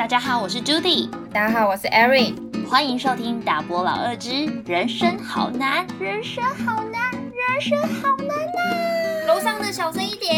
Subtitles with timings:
[0.00, 2.34] 大家好，我是 Judy，大家好，我是 Erin，
[2.66, 9.26] 欢迎收听大波老二之人生好难，人生好难，人生好难呐！
[9.28, 10.32] 楼上的小声一点。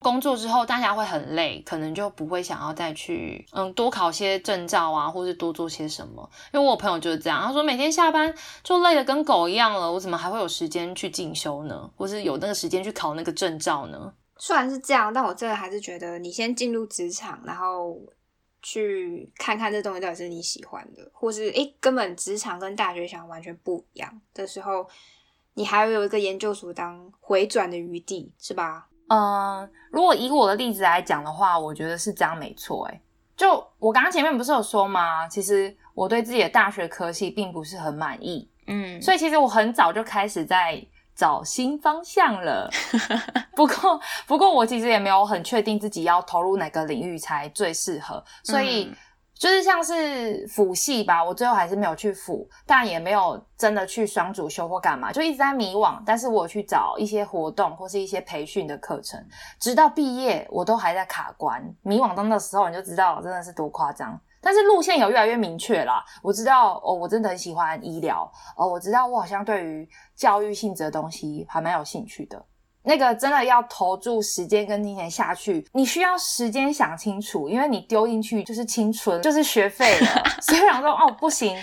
[0.00, 6.28] 工作之后，大家会很累，可能就不会想要再去嗯多考些证照啊，或是多做些什么。
[6.52, 8.34] 因为我朋友就是这样，他说每天下班
[8.64, 11.88] 就累得跟狗一样了，我怎么还会有时间去进修呢？
[11.96, 14.12] 或是有那个时间去考那个证照呢？
[14.44, 17.96] 虽然是这样，但我真的还是觉得，你先进入职场，然后
[18.60, 24.84] 去看看这东西到底是你喜欢的，或是诶根本职场跟大学想完全不一样的时候，
[25.54, 28.88] 你还有一个研究所当回转的余地，是吧？
[29.06, 32.84] 嗯，如果以我的例子来讲的话，我觉得是这样没错。
[32.86, 33.00] 诶
[33.36, 35.28] 就我刚刚前面不是有说吗？
[35.28, 40.84] 其实我对自己的大学科系并不是很满意，嗯，所以其实我很早就开始在
[41.14, 42.70] 找新方向了。
[43.56, 48.92] 不过，不过我其实也没有很确定自己要投入哪个领域才最适合，所以。
[49.34, 56.00] 就是像是辅系吧，我最后还是没有去辅，但也没有真的去双主修或干嘛，就一直在迷惘。
[56.06, 59.20] 但是我去找一些活动或是一些培训的课程，
[59.58, 64.16] 直到毕业我都还在卡关迷惘中的时候，你就知道真的是多夸张。
[64.42, 72.44] 但是路线有越来越明确啦，我知道哦，我真的很喜欢医疗哦，我知道我好像对于教育性质的东西还蛮有兴趣的。
[72.84, 80.06] 那个真的要投注时间跟金钱下去，你需要时间想清楚，因为你丢进去就是青春，就是学费了。
[80.42, 81.56] 所以想说，哦，不行，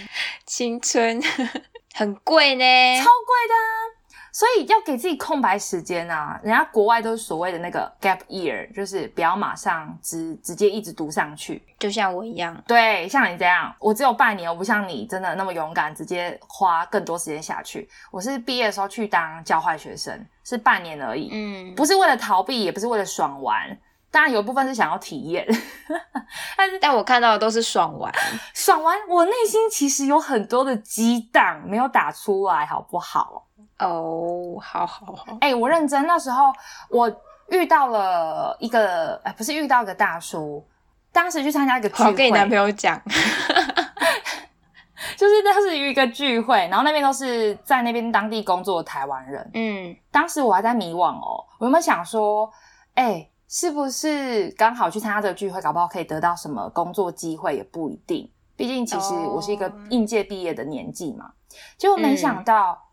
[0.45, 1.21] 青春
[1.93, 2.63] 很贵呢，
[2.99, 3.98] 超贵的。
[4.31, 6.39] 所以要给自己空白时间啊！
[6.43, 12.55] 人家国外都是所谓的那个 gap year，就是不要马上直直接一直读上去，就像我一样。
[12.67, 17.89] 对，像你这样，我只有半年，我不像你真的那么勇敢，直接花更多时间下去。
[18.11, 21.29] 我是毕业的时候去当教坏学生，是半年而已。
[21.31, 23.77] 嗯，不是为了逃避，也不是为了爽玩，
[24.11, 25.45] 当然有部分是想要体验。
[26.57, 28.13] 但是，但我看到的都是爽玩，
[28.53, 28.97] 爽玩。
[29.07, 33.45] 我内心其实有很多的激荡没有打出来，好不好？
[33.79, 36.05] 哦，好好好，哎，我认真。
[36.05, 36.51] 那时候
[36.89, 37.09] 我
[37.47, 40.63] 遇到了一个，哎，不是遇到一个大叔，
[41.13, 43.01] 当时去参加一个聚会，跟你男朋友讲，
[45.15, 49.49] 就是当时有一个聚会，然后那边都是在那边当地工作的台湾人。
[49.53, 52.51] 嗯，当时我还在迷惘哦，我有没有想说，
[52.95, 58.31] 哎，是不是刚好去参加这个聚会，搞不好可以得到什么工作机会，也不一定。
[58.55, 61.33] 毕竟其实我是一个应届毕业的年纪嘛，
[61.77, 62.85] 结果没想到。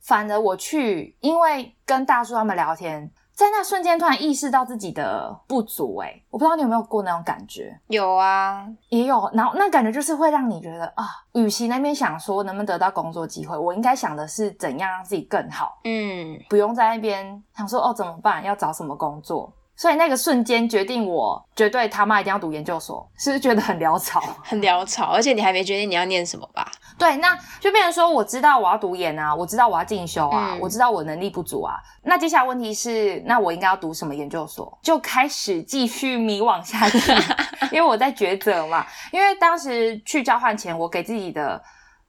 [0.00, 5.96] 反而我去，因为跟大叔他们聊天，在那瞬间突然意识到自己的不足。
[5.96, 7.80] 哎，我不知道你有没有过那种感觉？
[7.86, 9.30] 有啊，也有。
[9.32, 15.80] 然后那感觉就是会让你觉得啊，与其那边想说能不能得到工作机会，我应该想的是怎样让自己更好。
[15.84, 19.50] 嗯，不用在那边想说哦怎么办，要找什么工作。
[19.76, 24.20] 所以那个瞬间决定，我绝对他妈一定要读研究所，是不是觉得很潦草？
[24.44, 26.70] 很潦草，而且你还没决定你要念什么吧？
[26.96, 31.74] 对，那就变成说，我知道我要读研啊，我知道我要进修啊，我知道我能力不足啊。
[32.04, 34.78] 那接下来问题是，那我应该要读什么研究所？
[34.80, 37.12] 就开始继续迷惘下去，
[37.74, 38.86] 因为我在抉择嘛。
[39.10, 41.60] 因为当时去交换前，我给自己的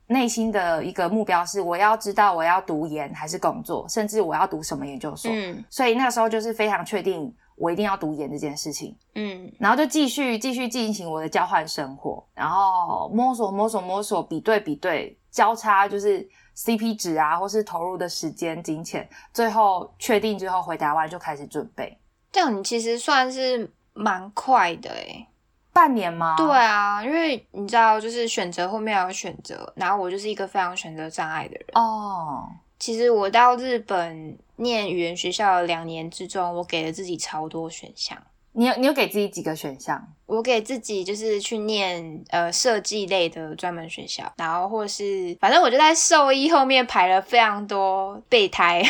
[0.06, 5.28] 内心的一个目标是，我要知道我要读研还是工作，甚至我要读什么研究所。
[5.34, 7.34] 嗯，所以那个时候就是非常确定。
[7.56, 21.98] 我一定要读研这件事情，嗯，然后就继续继续进行我的交换生活，然后摸索摸索摸索，比对比对，交叉就是 CP 值啊，或是投入的时间、金钱，最后确定之后回台湾就开始准备。
[22.30, 25.26] 这样你其实算是蛮快的诶
[25.72, 26.36] 半年吗？
[26.36, 32.46] 对啊，因为你知道，就是选择后面要选择，然后我就是一个非常选择障碍的人哦。
[32.78, 34.38] 其实我到日本。
[34.56, 38.16] 念语言学校两年之中，我给了自己超多选项。
[38.52, 40.02] 你有你有给自己几个选项？
[40.24, 48.82] 我给自己就是去念呃设计类的专门学校，然后或是反正我就在兽医后面排了非常多备胎，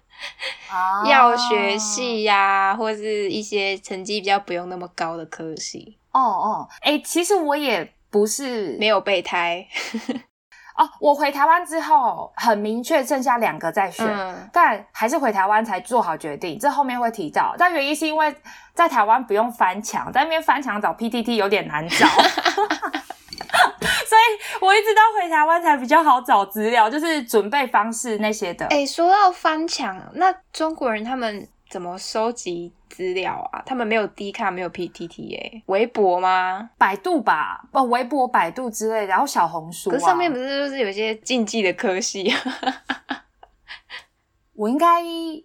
[1.08, 5.96] 药学系呀，或是一些成绩比较不用那么高的科系。
[6.12, 9.66] 哦哦，哎，其实我也不是没有备胎。
[10.76, 14.06] 哦，我回台湾之后很明确，剩下两个在选，
[14.52, 16.58] 但还是回台湾才做好决定。
[16.58, 18.34] 这后面会提到，但原因是因为
[18.74, 22.06] 在台湾不用翻墙，在那边翻墙找 PTT 有点难找，
[24.06, 28.66] 所以我一直到回台湾才比较好找资料，就是准备方式那些的。
[28.66, 32.72] 哎，说到翻墙，那中国人他们怎么收集？
[32.88, 36.70] 资料啊，他们没有 D 卡，没有 PTT 哎，微博吗？
[36.78, 39.90] 百度吧，哦，微博、百度之类，然后小红书。
[39.90, 42.32] 可上面不是就是有些禁忌的科系？
[44.54, 45.02] 我应该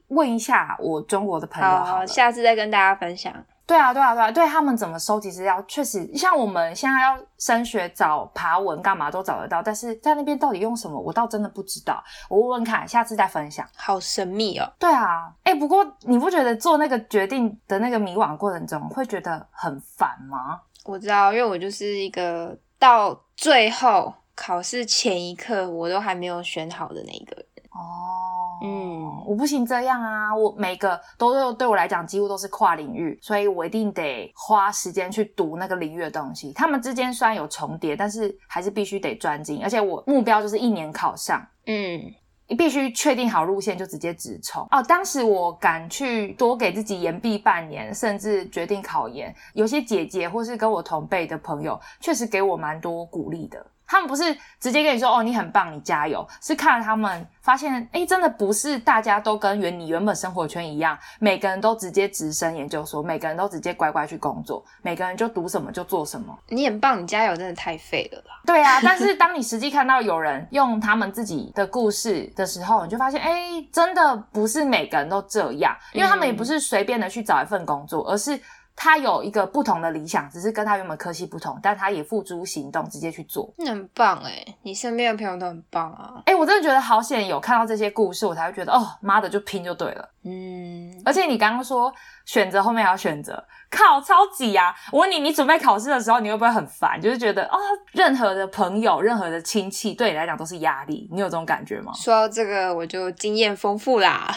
[0.07, 3.33] 问一下我中国的朋友，好，下次再跟大家分享。
[3.71, 12.03] 对啊，对啊，对啊，对他们怎么收集资料，确实像我们现在要升学找爬文干嘛都找得到，但是在那边到底用什么，我倒真的不知道。
[12.27, 13.65] 我问问看，下次再分享。
[13.77, 14.69] 好神秘哦。
[14.77, 20.59] 对啊，哎，不过你不觉得做那个决定的那个迷惘过程中会觉得很烦吗？
[20.83, 27.45] 我知道，因为我就是一个到最后考试前一刻我都还没有选好的那一个人。
[27.71, 30.35] 哦，嗯，我不行这样啊！
[30.35, 36.51] 我每个都对我来讲几乎都是跨领域，所以我一定得花时间去读那个领域的东西。
[36.51, 39.61] 他们之间虽然有重叠，但是还是必须得专精。
[39.63, 42.01] 而且我目标就是一年考上，嗯，
[42.45, 44.67] 你必须确定好路线就直接直冲。
[44.69, 53.65] 哦，当时我敢去多给自己延毕半年，甚至决定考研，有些姐姐或是跟我同辈的朋友，确实给我蛮多鼓励的。
[53.91, 66.33] 他们不是直接跟你说哦，你很棒，你加油，是看了他们发现，哎，真的不是大家都跟原你原本生活圈一样，每个人都直接直升研究所，每个人都直接乖乖去工作，每个人就读什么就做什么。
[66.47, 68.39] 你很棒，你加油，真的太废了啦。
[68.45, 78.39] 对啊，但是当你实际看到有人用他们自己的故事的时候，你就发现，哎，真的不是每个人都这样，因为他们也不是随便的去找一份工作，而是。
[78.75, 83.53] 他有一个不同的理想，只是跟他原本科系不同，但他也付诸行动，直接去做。
[83.57, 86.21] 那很棒哎，你身边的朋友都很棒啊。
[86.25, 90.09] 哎，我真的觉得好险，有看到这些故事，我才会觉得哦，妈的，就拼就对了。
[90.23, 91.91] 嗯，而且你刚刚说
[92.25, 94.73] 选择后面还要选择，靠，超级啊！
[94.91, 97.01] 我问你，你准备考试的时候，你会不会很烦？
[97.01, 97.57] 就是觉得啊，
[97.91, 101.91] 任何的朋友、任何的亲戚对你来讲都是压力，你有这种感觉吗？
[101.95, 104.31] 说到这个，我就经验丰富啦。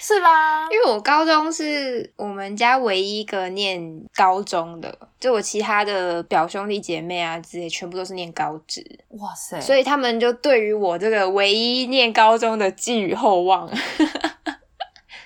[0.00, 0.62] 是吧？
[0.70, 8.84] 因为我高中是我们家唯一一个念高中的，就我其他的表兄弟姐妹啊之类，全部都是念高职。
[9.10, 9.60] 哇塞！
[9.60, 13.70] 所以他们就对于我这个唯一念高中的寄予厚望。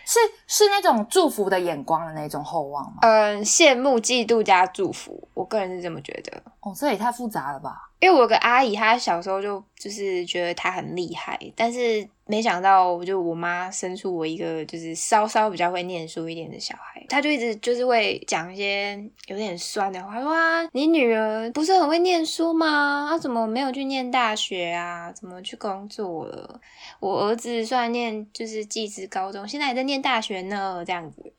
[0.06, 2.98] 是是那种祝福的眼光的那种厚望吗？
[3.00, 6.42] 嗯，羡慕、嫉妒加祝福，我个人是这么觉得。
[6.60, 7.90] 哦，这也太复杂了吧？
[8.00, 23.06] 因为我有个阿姨，她小时候就就是觉得她很厉害，但是没想到，就我妈生出我一个就是稍稍比较会念书一点的小孩，她就一直就是会讲一些有点酸的话，说啊，你女儿不是很会念书吗？
[23.10, 25.12] 她怎么没有去念大学啊？
[25.12, 26.60] 怎么去工作了？
[26.98, 31.32] 我儿子虽然念就是技职高中，现在还在念大学呢，这样子。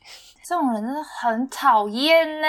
[0.48, 2.48] 这种人真的很讨厌呢。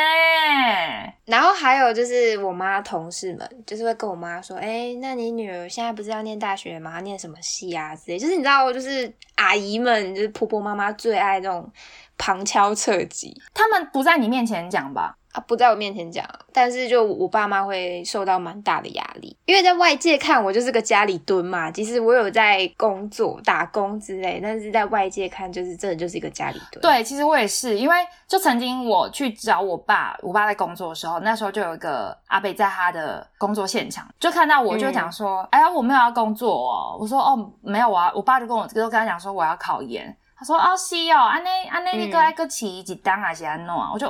[1.24, 7.00] 然后还有就是我妈同事们，就是会跟我妈说：“哎，那你女儿现在不是要念大学吗？
[7.00, 7.96] 念什么系啊？
[7.96, 11.72] 之类。”就是你知道，就是阿姨们，就是婆婆妈妈最爱这种
[12.18, 13.34] 旁敲侧击。
[13.54, 15.16] 他们不在你面前讲吧？
[15.40, 21.70] 不在我面前讲，但是就我爸妈会受到蛮大的压力，因为在外界看我就是个家里蹲嘛。
[21.70, 26.80] 其实我有在工作打工之类，但是在外界看就是真的就是一个家里蹲。
[26.80, 27.96] 对，其实我也是，因为
[28.26, 44.06] 就曾经我去找我爸，我爸在工作的时候，那时候就有一个阿北在他的工作现场，就看到我就讲说：“哎呀，我没有要工作哦。”我说：“哦，没有啊。”我爸就跟我就跟他讲说：“我要考研。”他说：“哦，是哦，安内安内，你过来个起几单还是安弄啊？”我就，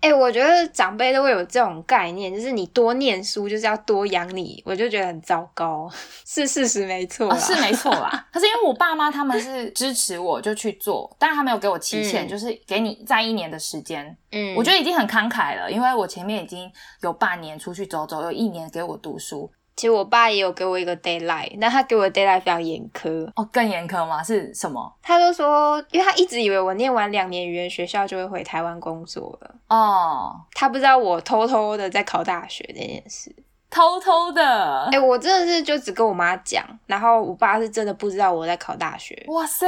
[0.00, 5.86] 哎，我觉得长辈都会有这种概念，就是你多念书就是要多养你，我就觉得很糟糕，
[6.24, 8.26] 是事实没错，是没错啦。
[8.32, 14.16] 可是因为我爸妈他们是支持我就去做，但是他没有给我期限，就是给你在一年的时间。
[14.32, 19.50] 嗯，我觉得已经很慷慨了，因为我前面已经有半年出去走走，有一年给我读书。
[19.76, 22.40] 其实我爸也有给我一个 d a y l i g h t 那他给我的 d a y l i g
[22.40, 24.22] h t 非常严苛哦，更严苛吗？
[24.24, 24.90] 是什么？
[25.02, 33.34] 他就说，因为他一直以为我念完两年语言学校就会回台湾工作了哦，他不知道我偷偷的在考大学这件事。
[33.68, 39.20] 偷偷的，哎，我真的是就只跟我妈讲，然后我爸是真的不知道我在考大学。
[39.28, 39.66] 哇塞！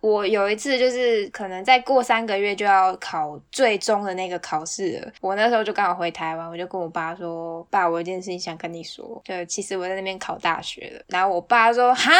[0.00, 12.12] 我有一次就是可能再过三个月就要考最终的那个考试了，我那时候就刚好回台湾，我就跟我爸说：“爸，我有件事情想跟你说，就其实我在那边考大学了。”然后我爸说：“哈。”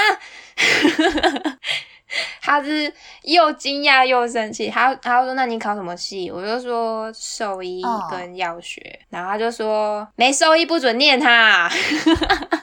[2.40, 11.70] 他是又惊讶又生气，他他说：“那你考什么系？”我就说：“兽医跟药学。”然后他就说：“没兽医不准念他。”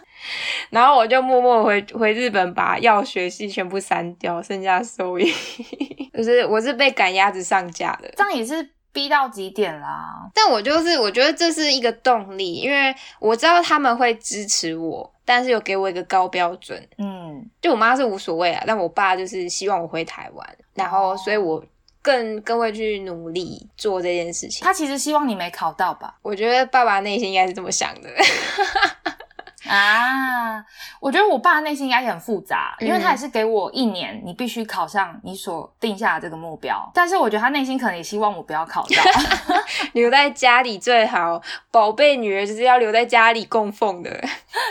[0.72, 5.32] 然后我就默默回回日本把药学系全部删掉，剩下兽医。
[6.14, 8.72] 就是我是被赶鸭子上架的，这样也是。
[8.96, 10.32] 逼到极点啦！
[10.34, 16.88] 但我就是我觉得这是一个动力，因为我知道他们会支持我，但是有给我一个高标准。
[16.98, 21.62] 嗯，就我妈是无所谓啊，但我爸就是希望我回台湾，然后所以我
[22.02, 24.64] 更更会去努力做这件事情。
[24.64, 26.16] 他其实希望你没考到吧？
[26.22, 28.10] 我觉得爸爸内心应该是这么想的。
[29.68, 30.64] 啊，
[31.00, 36.90] 我觉得我爸内心应该也很复杂，因为他也是给我一年，你必须考上你所定下的这个目标。
[36.94, 39.04] 但是我觉得他内心可能也希望我不要考到，
[39.94, 41.42] 留在家里最好，
[41.72, 44.10] 宝贝女儿就是要留在家里供奉的，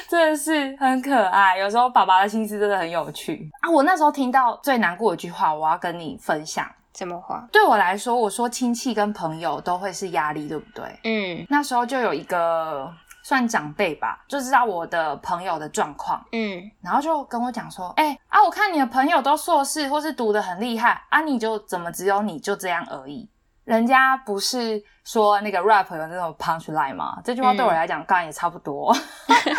[0.09, 1.59] 真的是很可爱。
[1.59, 3.71] 有时候爸爸的心思真的很有趣啊！
[3.71, 6.67] 我那时候听到最难过的一句话，我要跟你分享。
[6.97, 7.45] 什么话？
[7.51, 10.85] 对我来说，我说亲戚跟朋友都会是压力，对不对？
[11.03, 12.89] 嗯，那时候就有一个。
[13.25, 23.27] 算长辈吧，就知道我的朋友的状况，嗯，然后就跟我讲说，哎啊，我看你的朋友都硕士或是读的很厉害，啊，你就怎么只有你就这样而已？
[23.65, 27.19] 人家不是说那个 rap 有那种 punch line 吗？
[27.25, 28.95] 这句话对我来讲，当然也差不多。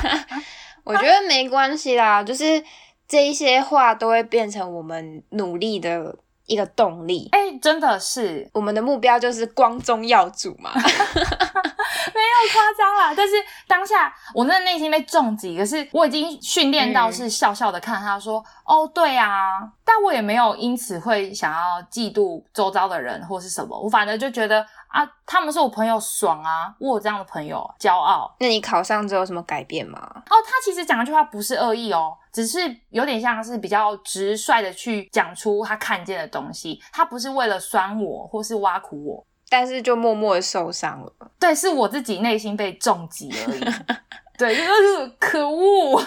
[0.86, 2.63] 我觉得没关系啦，就是
[3.07, 6.15] 这一些话都会变成我们努力的
[6.46, 7.30] 一个动力。
[7.32, 10.72] 哎，真的是，我们的目标就是光宗耀祖嘛。
[12.14, 13.34] 没有夸张啦，但是
[13.68, 28.34] 当下我真的内心被重击，可是我已经训练到是笑笑的看他说：“哦，对啊。”但我也没有因此会想要嫉妒周遭的人或是什么，我反正就觉得啊，他们是我朋友，爽啊，我有这样的朋友，骄傲。
[28.40, 30.00] 那你考上之后有什么改变吗？
[30.16, 32.60] 哦，他其实讲那句话不是恶意哦，只是
[32.92, 39.25] 有点像是比较直率的去讲出他看见的东西，他不是为了酸我或是挖苦我。
[39.50, 43.60] 但是就默默的受伤了，对，是我自己内心被重击而已。
[44.38, 46.04] 对，就是可恶。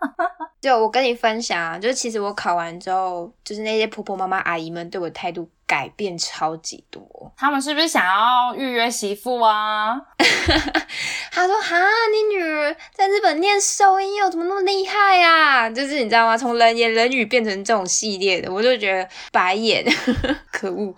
[0.62, 7.32] 就我跟你分享啊，就是其实我考完之后，就是那些婆婆妈妈阿姨们对我态度改变超级多。
[7.36, 10.00] 他们是不是想要预约媳妇啊？
[11.32, 11.76] 他说：“哈，
[12.12, 16.36] 你女儿在日本念收音又怎么那么厉害啊？”就是你知道吗？
[16.38, 19.84] 从人言人语变成这种系列的，我就觉得白眼，
[20.50, 20.94] 可恶。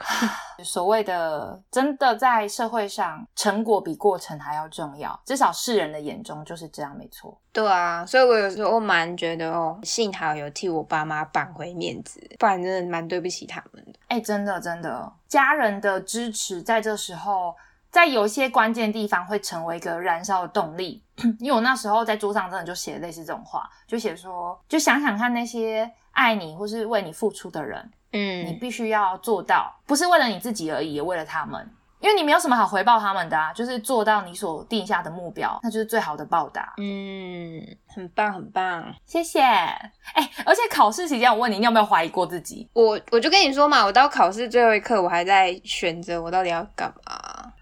[0.64, 7.38] 所谓的真的在社会上，成果比过程还要重要，至少世人的眼中就是这样，没错。
[7.52, 13.92] 对啊，所以我有时候蛮觉得哦，幸好有替我爸妈扳回面子，不然真的蛮对不起他们的。
[14.08, 17.54] 哎，真的真的，家人的支持在这时候，
[17.90, 21.02] 在有一些关键地方会成为一个燃烧的动力。
[21.40, 27.90] 因为我那时候在桌上真的就写类似这种话，就写说，就想想看那些爱你或是为你付出的人。
[28.12, 31.70] 嗯，你必须要做到，不是为了你自己而已，也为了他们，
[32.00, 36.72] 因为你没有什么好回报他们的啊，就是做到你所定下的目标，那就是最好的报答。
[36.78, 37.60] 嗯，
[37.94, 39.40] 很棒，很棒，谢谢。
[39.42, 42.66] 哎，而且考试期间，我问你，你有没有怀疑过自己？
[42.72, 47.52] 我我就跟你说嘛，我到考试最后一刻，我还在选择我到底要干嘛。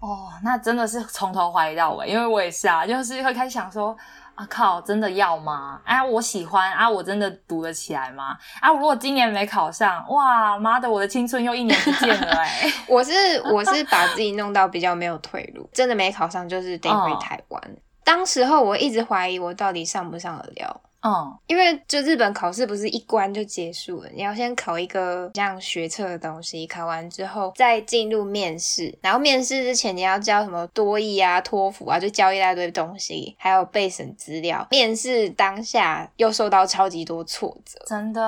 [0.00, 3.96] 哦，那真的是从头怀疑到尾，因为我也是啊，就是会开始想说。
[4.36, 4.80] 啊靠！
[4.82, 5.80] 真的要吗？
[5.84, 8.36] 哎，我喜欢啊，我真的读得起来吗？
[8.60, 12.72] 啊，如果今年没考上，哇妈的，我的青春又一年不见了哎！
[12.86, 13.12] 我是
[13.50, 17.62] 我是把自己弄到比较没有退路，真的没考上就是得回台湾。
[18.04, 20.80] 当时候我一直怀疑我到底上不上得了。
[21.06, 34.66] 嗯，因为就日本考试不是一关就结束了，你要先考一个像学测的东西，考完之后再进入面试，然后面试之前你要教什么多义啊、托福啊，就教一大堆东西，还有备审资料。
[34.72, 38.20] 面试当下又受到超级多挫折，真的，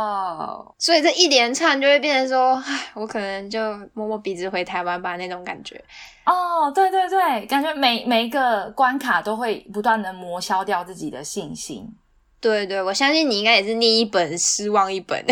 [0.78, 3.60] 所以这一连串就会变成说，唉，我可能就
[3.92, 5.82] 摸摸鼻子回台湾吧那种感觉。
[6.24, 11.92] 哦，对对对，感觉每每一个关卡都会不断的磨消掉自己的信心。
[12.40, 15.24] 对对，我相信你应该也是念一本失望一本，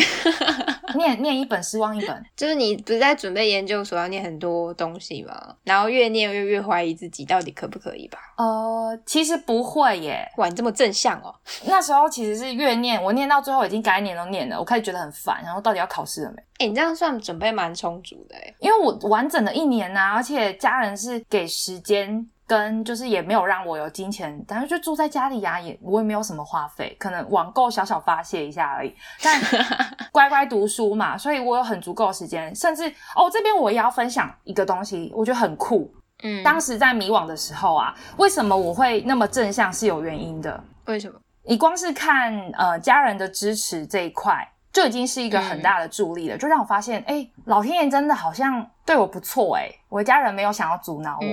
[0.97, 5.55] 念念一本失望一本，就是你不是在准备研究所要念很多东西吗？
[5.63, 8.19] 然后越念越越怀疑自己到底可不可以吧？
[8.39, 11.33] 呃，其实不会耶，哇，你这么正向哦。
[11.65, 16.43] 那时候其实是越念，我念到最后已经该念都念了，我开始觉得很烦，然后到底要考试了没？
[16.59, 22.29] 哎，你这样算准备蛮充足的哎，因为我完整的一年呐，而且家人是给时间。
[22.47, 28.95] 跟就是也没有让我有金钱，但是就住在家里呀，也我也没有什么花费，可能网购小小发泄一下而已。
[29.23, 29.41] 但
[30.13, 32.55] 乖乖读书嘛，所以我有很足够的时间。
[32.55, 35.93] 甚至哦，这边我也要分享一个东西，我觉得很酷。
[36.23, 40.63] 嗯，当时在迷惘的时候啊，为什么我会那么正向是有原因的。
[40.87, 41.19] 为什么？
[41.43, 51.27] 你光是看呃家人的支持这一块，就已经是一个很大的助力了，就让我发现，哎，老天爷真的好像对我不错哎，我的家人没有想要阻挠我。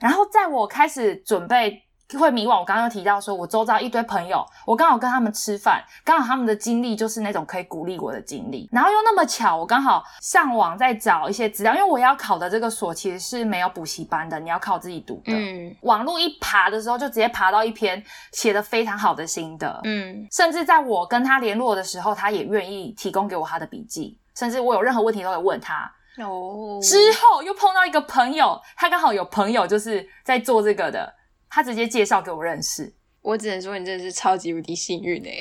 [0.00, 1.82] 然后在我开始准备
[2.18, 8.68] 会迷惘，我刚刚又提到说，我周遭一堆朋友，我刚好跟他们吃饭，刚好他们的经历就是那种可以鼓励我的经历。
[8.70, 15.32] 然后又那么巧，我刚好上网在找一些资料，因为我要考的这个所其实是没有补习班的，你要靠自己读的。
[15.32, 18.00] 嗯，网络一爬的时候，就直接爬到一篇
[18.32, 19.80] 写的非常好的心得。
[19.84, 25.90] 嗯，甚至在我跟他联络的时候，他也愿意提供给我他的笔记，甚至我有任何问题都会问他。
[26.22, 31.12] 哦，之后又碰到一个朋友，他刚好有朋友就是在做这个的，
[31.50, 32.94] 他直接介绍给我认识。
[33.22, 35.40] 我只能说你真的是超级无敌幸运哎！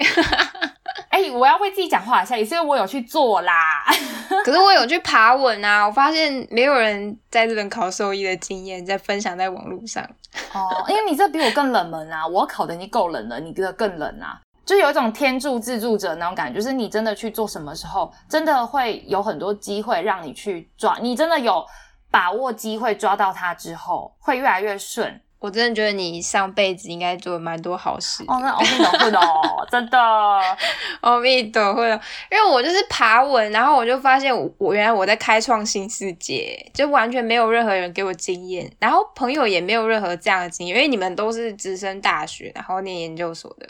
[1.10, 3.86] 哎，我要为自己讲话一下，也是因为我有去做啦。
[4.44, 10.04] 可是我有去爬文啊，我发现没有人在日本考兽医的经验在分享在网络上。
[10.54, 14.42] 哦，因为你这比我更冷门啊，我考的已经够冷了，你这个更冷啊。
[14.66, 21.66] 就有一种天助自助者那种感觉，就是你真的去做什么时候，真的会有很多机会让你去抓，你真的有
[22.10, 25.22] 把握机会抓到它之后，会越来越顺。
[25.40, 30.00] 我真的觉得你上辈子应该做蛮多好事哦，那阿弥陀佛哦，真的
[31.02, 31.86] 阿弥陀佛，
[32.32, 43.68] 因为我就是爬文，然后我就发现我原来我在开创新世界，就完全没有任何人给我经验，然后朋友也没有任何这样的经验，因为你们都是直升大学，然后念研究所的。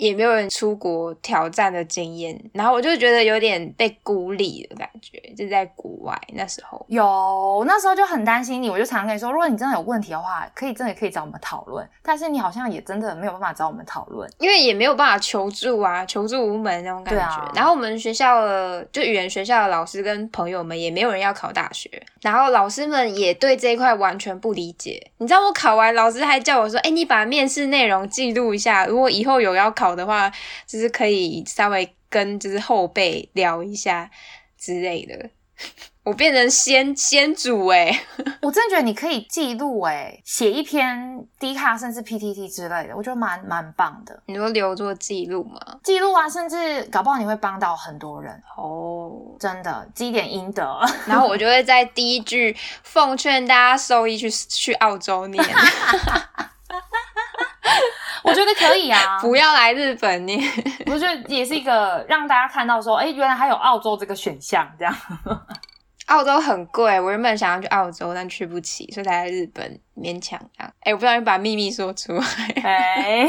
[0.00, 6.82] 也没有人出国挑战的经验，然后我就觉得有点被孤立的感觉，就在国外那时候。
[6.88, 11.86] 有那时候就很担心你，我就常常跟你说，如果你真的有问题的话，可以真的可以找我们讨论。
[12.02, 17.52] 但是你好像也真的没有办法找我们讨论，因为也没有办法求助啊， 求助无门那种感觉。
[17.54, 21.90] 然后我们学校的就语言学校的老师跟朋友们也没有人要考大学，
[22.22, 25.10] 然后老师们也对这一块完全不理解。
[25.18, 30.30] 你知道我考完，老师还叫我说：“哎，你把面试内容记录一下，如果以后有要考。”的话，
[30.66, 34.10] 就是可以稍微跟就是后辈聊一下
[34.58, 35.30] 之类的。
[36.02, 37.86] 我变成先先主哎，
[38.40, 44.22] 我真的觉得你可以记录哎，写一篇 D 卡甚至 PTT 之类的，我觉得蛮蛮棒的。
[44.24, 45.60] 你说留作记录吗？
[45.84, 50.80] 记录啊，甚至搞不好你会帮到很多人哦，真的积点阴德。
[51.06, 55.44] 然后我就会在第一句奉劝大家受益去去澳洲念。
[58.40, 60.40] 我觉得可以啊， 不要来日本念。
[60.86, 64.66] 我觉得也是一个让大家看到说，哎，原来还有澳洲这个选项。
[64.78, 64.96] 这样，
[66.06, 70.72] 澳洲很贵，我原本想要去澳洲，但去不起，所以才在日本勉强这样。
[70.80, 72.24] 哎，我不小心把秘密说出来。
[72.62, 73.28] 哎，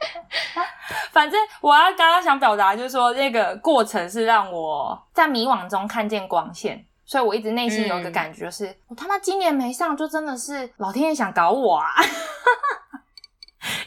[1.12, 11.92] 反正我要刚刚想表达就是说，那个过程是让我在迷惘中看见光线，所以我一直内心有一个感觉，就是我他妈今年没上，就真的是老天爷想搞我啊！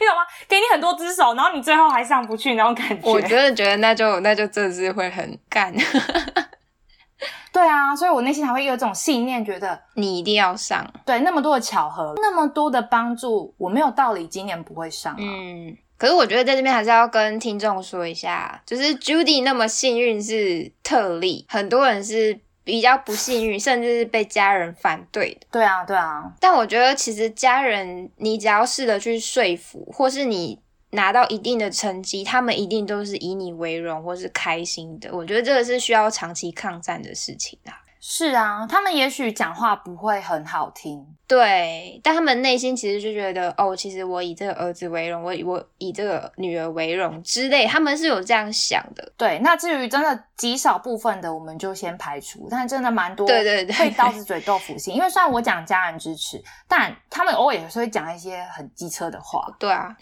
[0.02, 0.22] 你懂吗？
[0.48, 3.08] 给你很多只手，然后你最后还上不去那种感觉。
[3.08, 5.72] 我真的觉得那就那就真的是会很干。
[7.52, 10.84] 对啊，所以我内心才会有这种信念，觉得你一定要上。
[11.04, 15.14] 对，那么多的巧合，那么多的帮助，我没有道理今年不会上。
[15.18, 22.40] 嗯，可是我觉得在这边还是要跟听众说一下，就是 Judy 那么幸运是特例，很多人是。
[22.64, 25.46] 比较不幸运，甚至是被家人反对的。
[25.50, 26.32] 对啊，对啊。
[26.40, 30.58] 但我觉得，其实家人，你只要试着去说服，或是你
[30.90, 35.10] 拿到一定的成绩，他们一定都是以你为荣，或是开心的。
[35.12, 37.72] 我觉得这个是需要长期抗战的事情啊。
[38.04, 49.12] 是啊，他们也许讲话不会很好听，对，但他们内心其实就觉得，哦，其实我以这个儿子为荣，我我以这个女儿为荣之类，他们是有这样想的。
[49.16, 54.92] 对，那至于真的极少部分的，我们就先排除，但真的蛮多，对对对，会刀子嘴豆腐心。
[54.96, 59.46] 因为虽然我讲家人支持，但他们偶尔也是会讲一些很机车的话。
[59.60, 59.96] 对啊。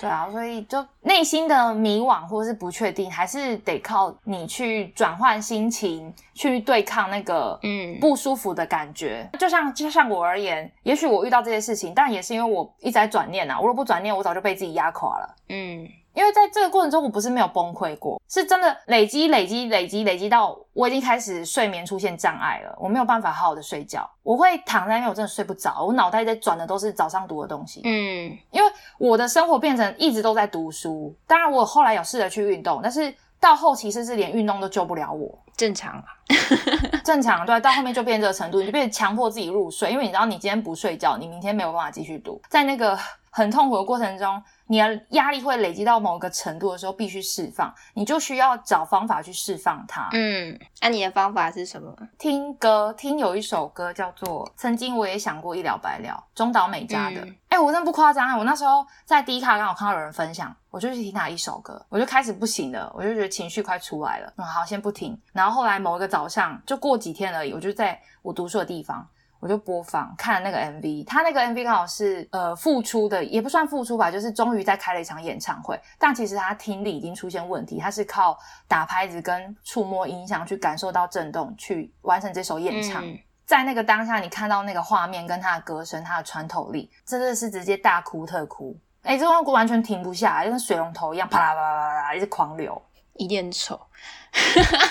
[0.00, 9.28] 对啊，所以就内心的迷惘或是不确定，还是得靠你去转换心情，去对抗那个嗯不舒服的感觉。
[9.38, 13.58] 就像就像我而言，也许我遇到这些事情，但也是因为我一直在转念呐。
[13.60, 15.36] 我若不转念，我早就被自己压垮了。
[15.50, 15.86] 嗯。
[16.20, 27.80] 因为在这个过程中，我不是没有崩溃过，是真的累积、累积、累积、累积到我已经开始睡眠出现障碍了，我没有办法好好的睡觉，我会躺在那边，我真的睡不着，我脑袋在转的都是早上读的东西。
[27.84, 35.38] 嗯，因为我的生活变成一直都在读书，当然我后来有试着去运动，但是到后期甚至连运动都救不了我。
[35.56, 36.04] 正常啊，
[37.02, 42.98] 正常对，到后面就变这个程度，你就变强迫自己入睡，因为你知道你今天不睡觉，你明天没有办法继续读，在那个
[43.30, 44.42] 很痛苦的过程中。
[44.70, 50.08] 你的压力会累积到某个程度的时候，必须释放，你就需要找方法去释放它。
[50.12, 51.92] 嗯，那你的方法是什么？
[52.16, 57.26] 听歌，听有一首歌叫做《曾经我也想过一了百了》，中岛美嘉的。
[57.48, 64.32] 哎，我真的不夸张，我那时候在第一卡刚好看到有人分享，我就去听他一首歌，我就开始不行了，我就觉得情绪快出来了。
[64.36, 65.20] 嗯，好，先不听。
[65.32, 69.04] 然后后来某一个早上，就过几天而已，我就在我读书的地方。
[69.40, 75.80] 我就播放看那个 MV，他那个 MV 刚好是呃复出的，也不算复出吧，就是终于在开了一场演唱会。
[75.98, 83.02] 但其实他听力已经出现问题，他是靠打拍子跟触摸音响去感受到震动，去完成这首演唱。
[83.46, 88.76] 在那个当下，你看到那个画面跟他的歌声，他的穿透力，真的是直接大哭特哭。
[89.02, 92.80] 哎，这个完全停不下来，就跟水龙头一样，啪啦啪啦啪啦一直狂流。
[93.14, 93.78] 一定丑。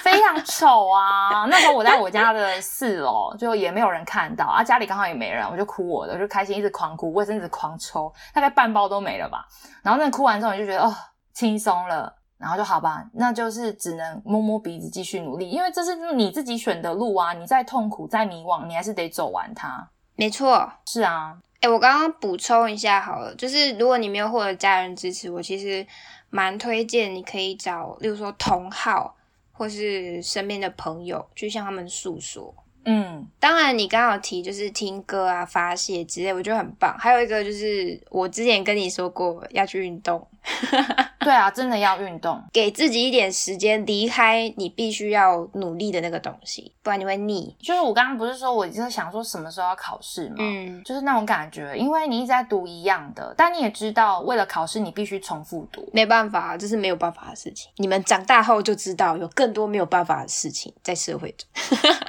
[0.02, 1.46] 非常丑啊！
[1.50, 9.46] 那时候我在我家的四楼，就也没有人看到啊，家里刚好也没人，我就哭我的，我就开心一直狂哭，卫生纸狂抽，大概半包都没了吧。
[9.82, 10.94] 然后那哭完之后，你就觉得哦，
[11.34, 19.90] 轻松了，然后就好吧，那就是只能摸摸鼻子继续努力，因为这是你自己选的路啊，你再痛苦再迷惘，你还是得走完它。
[20.16, 21.38] 没错，是啊。
[21.62, 25.86] 哎，我刚刚补充一下好了，就是如果你没有获得家人支持，我其实
[26.30, 29.16] 蛮推荐你可以找，例如说同好。
[29.52, 36.96] 或是身边的朋友去向他们诉说，嗯，当然你刚好提就是听歌啊发泄之类，我觉得很棒。
[36.98, 40.26] 还有一个就是我之前跟你说过要去运动。
[41.20, 47.56] 对啊，真的要运动，给自己一点时间离开你必须要努力的那个东西，不然你会腻。
[47.62, 50.36] 就是我刚刚不是说我就是想说什么时候要考试吗？
[50.40, 57.70] 嗯，就是那种感觉，因为你一直在读一样的，但你也知道为了考试你必须重复读，没办法，这是没有办法的事情。
[57.78, 61.48] 你们长大后就知道有更多没有办法的事情在社会中。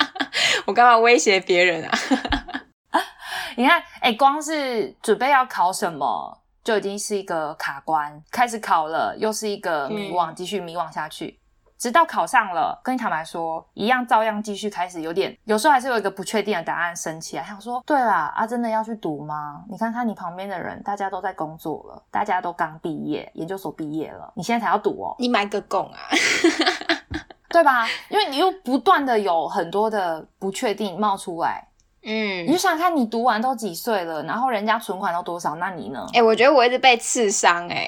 [0.66, 1.98] 我干嘛威胁别人啊？
[3.57, 6.38] 你看，哎，光是准备要考什么？
[6.62, 11.40] 就已经是一个卡关，开始考了，又是一个迷惘，继续迷惘下去，
[11.78, 12.78] 直到考上了。
[12.84, 19.64] 跟你坦白说，一样照样继续开始，有点有时候还是有一个不确定的答案升起来，想说，对啦，啊，真的要去读吗？
[19.70, 25.16] 你看看你旁边的人，大家都在工作了，大家都刚毕业，研究所毕业了，你现在才要读哦？
[25.18, 25.98] 你买个拱啊，
[27.48, 27.86] 对吧？
[28.10, 31.66] 因为你又不断的有很多的不确定冒出来。
[32.02, 36.06] 嗯，你就想看你读完都几岁了，然后人家存款都多少，那你呢？
[36.14, 37.86] 哎，我觉得我一直被刺伤哎。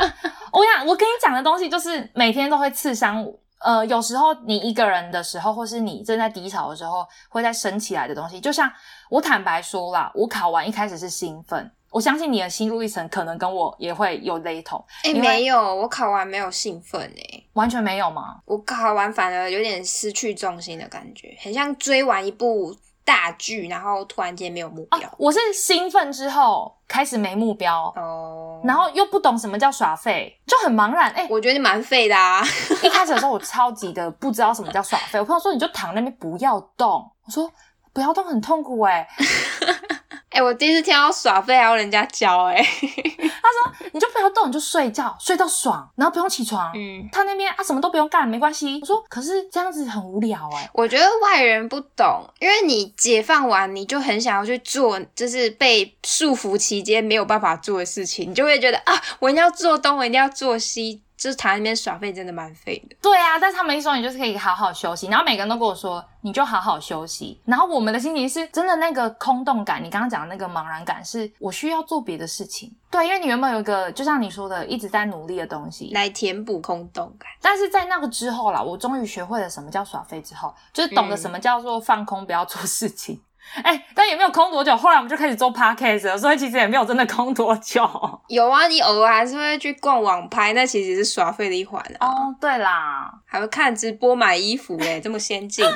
[0.52, 3.26] 我想我跟你讲的东西就是每天都会刺伤。
[3.62, 8.40] 呃，有时候你一个人的时候，或是你正在低潮的时候，会在升起来的东西。
[8.40, 8.72] 就像
[9.10, 14.82] 我坦白说啦，我考完一开始是兴奋，我相信你的心路历程可能跟我也会有雷同。
[15.04, 18.40] 哎，没有，我考完没有兴奋哎，完全没有吗？
[18.46, 22.74] 我考完反而有点失去重心的感觉，很像追完一部。
[23.10, 25.00] 大剧，然后突然间没有目标。
[25.18, 31.10] 我是兴奋之后开始没目标哦，然后又不懂什么叫耍废，就很茫然。
[31.10, 32.40] 哎，我觉得你蛮废的啊！
[32.84, 35.18] 一开始的时候我超级的不知道什么叫耍废。
[35.18, 37.50] 我朋友说你就躺那边不要动，我说
[37.92, 39.08] 不要动很痛苦哎。
[40.30, 42.56] 哎，我第一次听到耍废还要人家教哎。
[42.62, 46.70] 他说你就不要动，你就睡觉，睡到爽，然后不用起床。
[46.74, 48.78] 嗯，他那边啊什么都不用干，没关系。
[48.80, 50.70] 我说可是这样子很无聊哎。
[50.72, 61.02] 我觉得外人不懂，因为你解放完，你就很想要去做，就是被束缚期间没有办法做的事情，你就会觉得啊，我一定要做东，我一定要做西。
[61.20, 62.96] 就是躺在那边耍废，真的蛮废的。
[63.02, 67.38] 对啊，但是他们一说你就是可以好好休息，然后每个人都跟我说你就好好休息。
[67.44, 72.74] 然后我们的心情是真的那个空洞感，你刚刚讲的那个茫然感，是我需要做别的事情。
[72.90, 77.28] 对，因为你原本有一个就像你说的一直在努力的东西来填补空洞感。
[77.42, 83.20] 但是在那个之后啦，我终于学会了什么叫耍废之后，就是懂得什么叫做放空，不要做事情。
[83.64, 87.88] 哎，但也没有空多久，后来我们就开始做 podcast 了，所以其实也没有真的空多久。
[88.28, 92.06] 有啊，你偶尔还是会去逛网拍，那其实是耍废的一环啊。
[92.06, 95.64] 哦，对啦，还会看直播买衣服，哎，这么先进。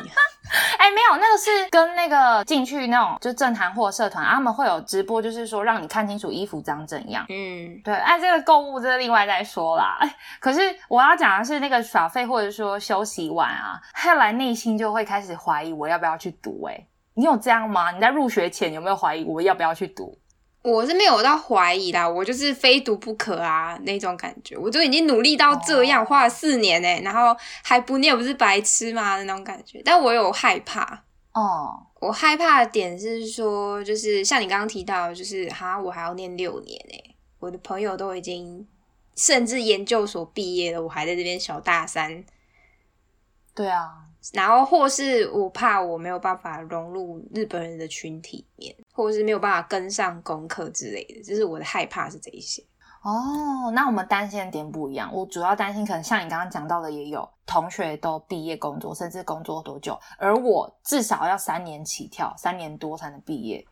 [0.78, 7.24] 哎，没有，那个是跟那个进去那种就正谈货社团，他们会有直播，就是说让你看清楚衣服长怎样。
[7.30, 9.96] 嗯，对，哎，这个购物这个另外再说啦。
[10.00, 16.86] 哎，可是我要讲的是那个耍废或者说休息完啊，后来内心就会开始怀疑我要不要去读，哎。
[17.14, 17.92] 你有这样吗？
[17.92, 20.18] 你在入学前有没有怀疑我要不要去读？
[20.62, 24.56] 我是没有到怀疑啦，我就是非读不可啊那种感觉。
[24.56, 29.22] 我都已经努力到这样，花了四年哎，然后还不念，不是白痴吗？
[29.22, 29.82] 那种感觉。
[29.84, 38.66] 但我有害怕哦，我害怕的点是说，就是像你刚刚提到，就是哈，我还要念六年哎，我的朋友都已经
[39.16, 42.24] 甚至研究所毕业了，我还在这边小大三。
[43.54, 44.06] 对啊。
[44.32, 52.62] 然后，或是我怕我没有办法融入日本人的群体里面，或者是没有办法跟上功课之类的，就是我的害怕是这一些。
[53.02, 55.12] 哦，那我们担心的点不一样。
[55.12, 63.62] 我主要担心，可能像你刚刚讲到的，也有同学都毕业工作，甚至工作多久，而我至少要三年起跳，三年多才能毕业。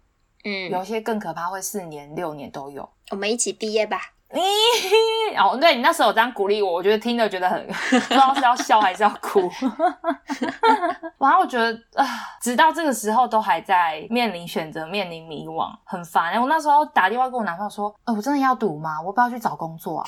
[0.44, 2.86] 嗯，有些更可怕，会四年、六年都有。
[3.10, 4.12] 我们一起毕业吧。
[4.32, 4.40] 你，
[5.36, 9.50] 哦，对你那时候这样鼓励我，我觉得听着觉得很 不知道是要笑还是要哭。
[11.18, 12.04] 然后我觉得啊，
[12.40, 16.40] 直到这个时候都还在面临选择，面临迷惘，很烦。
[16.40, 19.00] 我那时候打电话跟我男朋友说：“呃，我真的要赌吗？
[19.00, 20.06] 我不要去找工作啊。”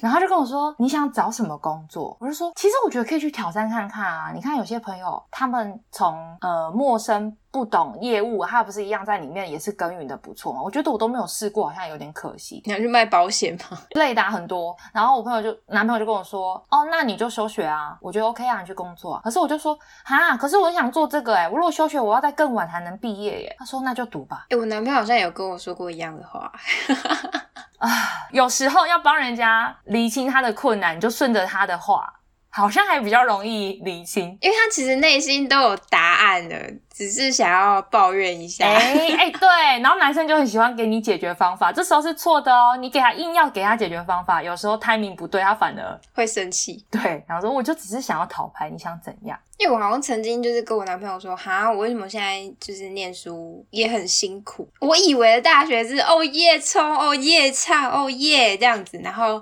[0.00, 4.30] 然后他就跟我说：“你想找什么工作？”我就说：“其实我觉得可以去挑战看看啊。
[4.32, 10.60] 你看有些朋友，他们从呃陌生。”不懂业务，他不是一样在里面也是耕耘的不错吗？
[10.62, 12.62] 我觉得我都没有试过，好像有点可惜。
[12.66, 13.78] 你要去卖保险吗？
[13.96, 14.76] 类类的很多。
[14.92, 19.20] 然后我朋友就男朋友就跟我说，哦，那你就休学啊，我觉得 OK 啊，你去工作。
[19.24, 23.56] 可是我就说，哈，可是我很想做这个哎，我如果休学，我要在更晚才能毕业耶。
[23.58, 24.46] 他说那就读吧。
[24.50, 26.52] 哎，我男朋友好像有跟我说过一样的话。
[27.78, 27.88] 啊，
[28.32, 32.12] 有时候要帮人家理清他的困难，你就顺着他的话。
[32.50, 36.56] 好像还比较容易理清，因为他其实内心都有答案的，
[36.92, 38.66] 只是想要抱怨一下。
[38.66, 39.48] 哎哎，对，
[39.80, 42.76] 然后男生就很喜欢给你解决方法，这时候是错的哦。
[42.76, 46.84] 你给他硬要给他解决方法，有时候 timing 不对，他反而会生气。
[46.90, 49.38] 对，然后说我就只是想要讨牌，你想怎样？
[49.58, 54.68] 因为我好像曾经就是跟我男朋友说，哈，我为什么现在就是念书也很辛苦？
[54.80, 59.40] 我以为的大学是哦耶冲，哦耶唱，哦耶这样子，然后。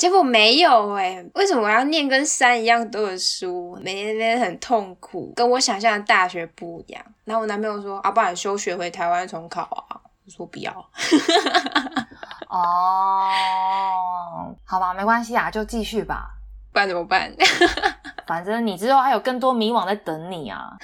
[0.00, 3.78] 结果没有哎，为什么我要念跟山一样多的书？
[3.82, 7.04] 每天天很痛苦，跟我想象的大学不一样。
[7.24, 10.72] 然后我男朋友说：“啊，不然休学回台湾重考啊？”我说：“不要。”
[12.48, 13.28] 哦，
[14.64, 16.30] 好吧，没关系啊，就继续吧。
[16.72, 17.30] 不然怎么办？
[18.26, 20.78] 反正你之后还有更多迷惘在等你啊！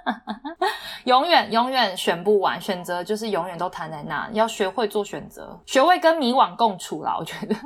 [1.04, 4.28] 永远永远选不完，选择就是永远都躺在那。
[4.34, 7.16] 要学会做选择，学会跟迷惘共处啦。
[7.18, 7.56] 我觉得。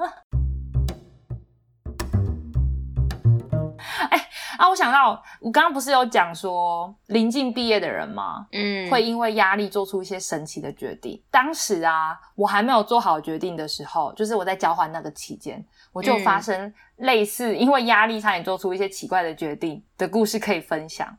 [4.58, 8.46] 啊，我想到，我刚刚不是有讲说临近毕业的人吗？
[8.52, 11.22] 嗯，会因为压力做出一些神奇的决定。
[11.30, 21.16] 当时啊，我还没有做好决定的时候，就是我在交换那个期间，我就发生类似因为压力差点做出一些奇怪的决定的故事可以分享。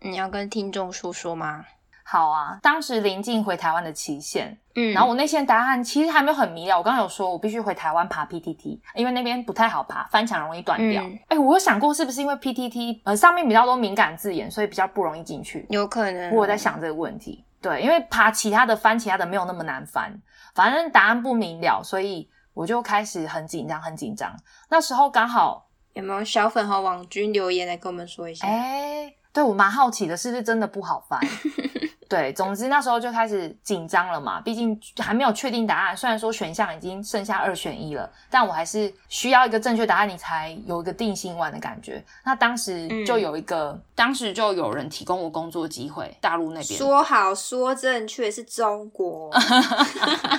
[0.00, 1.64] 你要跟听众说说吗？
[2.12, 6.76] 好啊，当时临近回台湾的期限，嗯，然后我那些答案其实还没有很明了。
[6.76, 11.02] 我刚刚有说，我必须回台湾爬 PTT，因为那边不太好爬，翻墙容易断掉。
[11.28, 15.64] 哎，我有想过是不是因为 PTT 呃上面比较多敏感字眼，所以比较不容易进去。
[15.70, 17.42] 有可能，我在想这个问题。
[17.62, 20.12] 对，因为爬其他的翻其他的没有那么难翻，
[20.54, 24.36] 反正答案不明了，所以我就开始很紧张，很紧张。
[24.68, 28.46] 那时候刚好有没有小粉和网军留言来跟我们说一下？
[28.46, 31.18] 哎，对我蛮好奇的，是不是真的不好翻？
[32.12, 35.96] 对，总之那时候就开始紧张了嘛，毕竟还没有确定答案。
[35.96, 42.04] 虽然说选项已经剩下二选一了，但我还是需要一个正确答案，你才有一个定心丸的感觉。
[42.22, 49.34] 那当时就有一个，当时就有人提供我工作机会，大陆那边说好说正确是中国，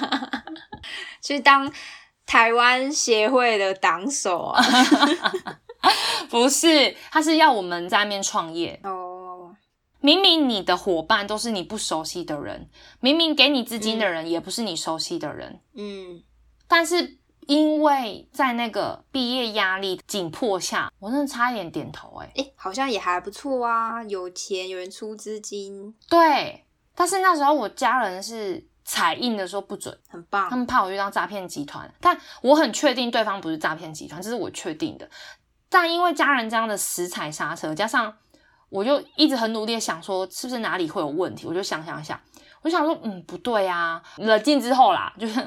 [1.23, 1.73] 去当
[2.27, 4.63] 台湾协会的党首啊？
[6.29, 9.02] 不是，他是要我们在那边创业哦。
[10.05, 16.21] 明明你的伙伴都是你不熟悉的人，明明给你资金的人也不是你熟悉的人，嗯，
[16.67, 35.09] 但是因为在那个毕业压力紧迫下，我真的差一点点头，哎，哎，好像也还不错啊，有钱有人出资金，对，但是那时候我家人是彩印的说不准，很棒，他们怕我遇到诈骗集团，但我很确定对方不是诈骗集团，这是我确定的，
[35.69, 38.17] 但因为家人这样的死踩刹车，加上。
[38.73, 41.45] 我就一直很努力的想说，是不是哪里会有问题？
[41.45, 42.19] 我就想想想，
[42.63, 44.01] 我想说，嗯，不对啊。
[44.17, 45.39] 冷静之后啦，就是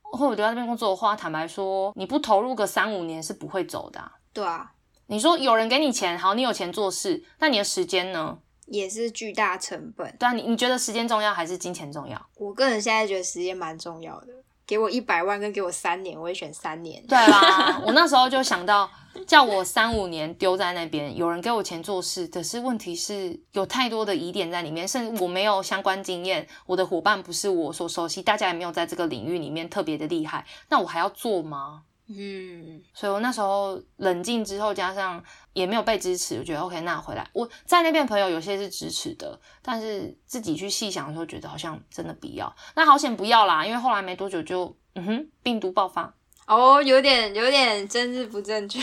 [0.00, 4.00] 会我留在这边工作的话，坦白说，你不投入个三五年是不会走的。
[4.32, 4.72] 对啊，
[5.08, 8.38] 你说有人给你钱，好，你有钱做事，那你的时间呢？
[8.64, 10.16] 也是巨大成本。
[10.18, 12.18] 对啊，你你觉得时间重要还是金钱重要？
[12.36, 14.28] 我个人现在觉得时间蛮重要的。
[14.70, 17.04] 给我一百万跟给我三年，我会选三年。
[17.08, 18.88] 对啦， 我那时候就想到，
[19.26, 31.82] 叫我三五年丢在那边，有人给我钱做事，可是问题是有太多的疑点在里面，甚至我没有相关经验，我的伙伴不是我所熟悉，大家也没有在这个领域里面特别的厉害，那我还要做吗？
[32.12, 42.52] 嗯，所以我那时候冷静之后，加上也没有被支持，我觉得 OK，那回来我在那边朋友有些是支持的，但是自己去细想的时候，觉得好像真的必要。
[42.74, 46.12] 那好险不要啦，因为后来没多久就嗯哼，病毒爆发。
[46.48, 48.80] 哦，有点有点真是不正确。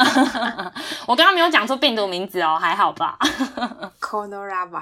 [1.06, 3.18] 我刚刚没有讲出病毒名字哦，还好吧
[4.00, 4.80] ？Coronavirus。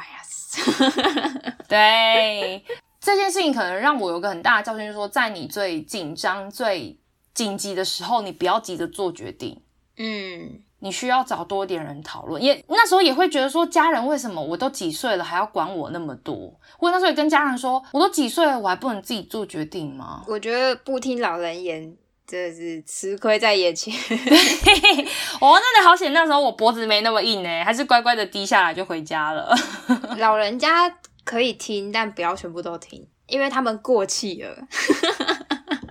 [1.69, 2.65] 对，
[3.01, 6.97] 这件事情可能让我有个很大的教训，就是说在你最紧张最。
[7.39, 9.63] 紧急的时候，你不要急着做决定。
[9.97, 12.43] 嗯，你需要找多点人讨论。
[12.43, 16.53] 也那时候也会觉得说，家人为什么我都几岁了还要管我那么多？
[16.81, 20.25] 我那时候也跟家人说，我都几岁了，我还不能自己做决定吗？
[20.27, 21.97] 我觉得不听老人言，
[22.27, 23.95] 真的是吃亏在眼前。
[25.41, 29.55] 哦，那的好险，那时候我脖子没那么硬呢，还是乖乖的低下来就回家了。
[30.19, 34.57] 老人家可以听，但不要全部都听，因为他们过气了。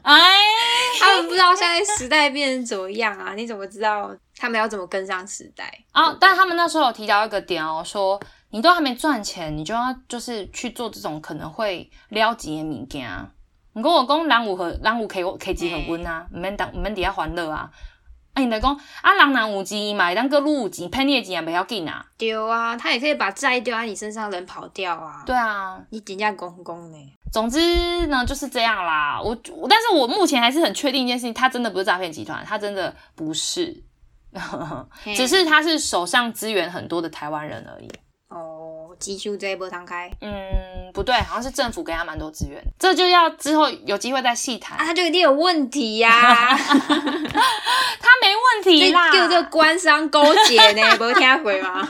[0.03, 0.13] 哎，
[0.99, 3.33] 他们不知道现在时代变成怎么样啊？
[3.35, 6.15] 你怎么知道他们要怎么跟上时代啊？
[6.19, 13.09] 但他们那时候有提到一个点哦，说你都还没赚钱，你就要就是去做这种可能会撩急的物件，
[13.73, 17.69] 你跟我讲人有和人有开开钱互阮啊，毋免当毋免伫遐烦恼啊。
[18.33, 22.05] 啊，你来讲啊，人若有钱嘛，当个路有钱，骗你的钱也袂要紧啊。
[22.17, 25.23] 丢啊，他也可以把债丢在你身上，人跑掉啊。
[25.25, 27.16] 对啊，你真正公公呢？
[27.31, 29.21] 总之呢，就是这样啦。
[29.21, 29.35] 我，
[29.69, 33.83] 但是我目前还是很确定一件事情，他真的不是诈骗集团，他真的不是，
[35.15, 37.89] 只是他是手上资源很多的台湾人而已。
[38.97, 44.77] 哦，基数这一波摊开，嗯，不对，好像是政府给他蛮多资源，这就要之后有机会再细谈。
[44.77, 46.09] 啊，他就一定有问题呀，
[46.57, 51.87] 他没问题啦，就这官商勾结呢， 没听回吗？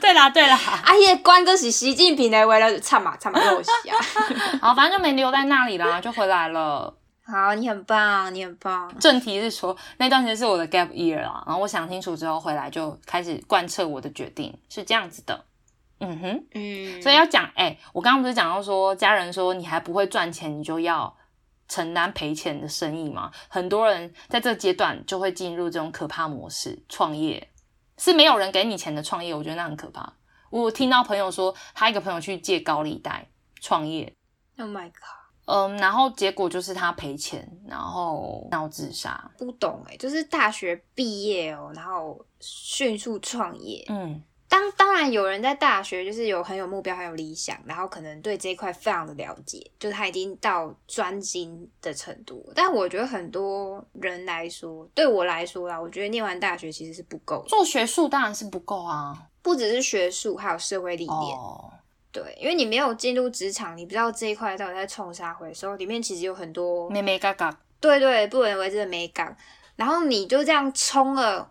[0.00, 3.98] 对啦，对啦，啊，那官哥是习近平的，为了唱嘛唱嘛肉戏啊，
[4.60, 6.94] 好，反正就没留在那里啦，就回来了。
[7.26, 8.94] 好，你很棒，你很棒。
[9.00, 15.42] 正题是说那段时间是我的 gap year 啦，然后我想清楚之后回来就开始贯彻我的决定，是这样子的。
[16.00, 21.16] 嗯哼，嗯，所以要讲，哎，我刚刚不是讲到说，家人说你还不会赚钱，你就要
[21.68, 23.30] 承担赔钱的生意吗？
[23.48, 27.50] 很多人在这个阶段就会进入这种可怕模式，创业
[27.96, 30.12] 是没有人给你钱的创业，我觉得那很可怕。
[30.50, 33.28] 我听到朋友说，他一个朋友去借高利贷
[33.60, 34.12] 创业
[34.58, 39.30] ，Oh my god，嗯，然后结果就是他赔钱，然后闹自杀。
[39.38, 44.22] 不懂哎，就是大学毕业哦，然后迅速创业，嗯。
[44.54, 52.48] 当当然有人在大学就是有很有目标很有理想，然后可能对这一块非常的了解，就是他已经到专精的程度。
[52.54, 61.38] 但我觉得很多人来说，对我来说啦，我觉得念完大学其实是不够，做学术当然是不够啊，不只是学术，还有社会历练。
[62.12, 69.36] 对，因为你没有进入职场，你不知道这一块到底在冲啥回收，里面其实有很多没没嘎嘎，对对，不为之的美感。
[69.74, 71.50] 然后你就这样冲了，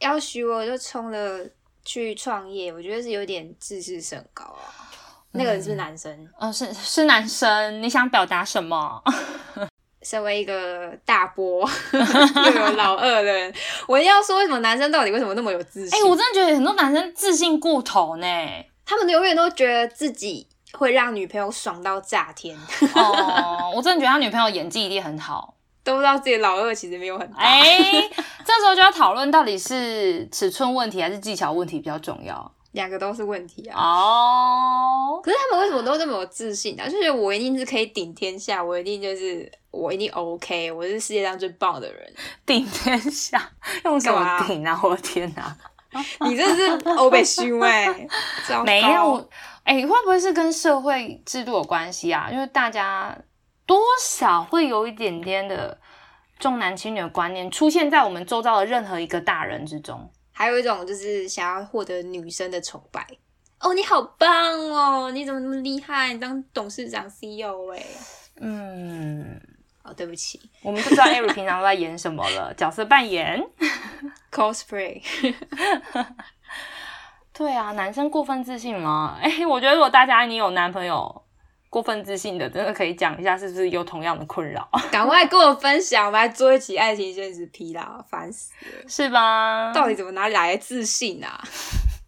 [0.00, 1.48] 要许我就冲了。
[1.84, 4.90] 去创业，我觉得是有点自视甚高啊。
[5.32, 7.82] 那个人是男生，嗯，是是男生。
[7.82, 9.02] 你想表达什么？
[10.02, 13.54] 身为一个大波 又有老二的人，
[13.86, 15.98] 我要说，为什么男生到底为什么那么有自信？
[15.98, 18.26] 哎，我真的觉得很多男生自信过头呢。
[18.84, 22.58] 他们永远都觉得自己会让女朋友爽到炸天。
[22.94, 25.54] 哦，我真的觉得他女朋友演技一定很好。
[25.84, 27.66] 都不知道自己老二其实没有很大，哎，
[28.44, 33.80] 这时候就要讨论到底是尺寸问题还是技巧问题比较重要，两个都是问题啊。
[33.80, 36.88] 哦，可是他们为什么都这么有自信啊？
[36.88, 42.12] 就是我一定是可以顶天下，我一定就是我一定 OK，我是世界上最棒的人，
[42.46, 43.50] 顶天下
[43.84, 44.78] 用什么顶啊？
[44.82, 45.56] 我的天哪，
[46.24, 48.08] 你这是欧北虚伪，
[48.64, 49.28] 没有，
[49.64, 52.28] 哎，会不会是跟社会制度有关系啊？
[52.30, 53.16] 因为大家。
[53.66, 55.78] 多少会有一点点的
[56.38, 63.06] 重男轻女的观念出现在我们周遭的任何一个大人之中，还有一种就是想要获得女生的崇拜。
[63.60, 64.28] 哦，你好棒
[64.70, 65.10] 哦！
[65.12, 66.14] 你怎么那么厉害？
[66.14, 67.80] 当董事长 CEO 哎？
[68.40, 69.40] 嗯，
[69.84, 73.40] 哦，对不起，我们不知道 Every 平常都在演什么了，角色扮演
[74.32, 75.00] cosplay。
[77.32, 79.16] 对啊，男生过分自信吗？
[79.22, 81.22] 哎，我觉得如果大家你有男朋友。
[81.72, 84.68] 过分自信的，真的可以讲一下，是不是有同样的困扰？
[84.92, 89.72] 赶快跟我分享，我们来做一期爱情现实批啦，烦死了，是吧？
[89.72, 91.42] 到底怎么哪里来的自信啊？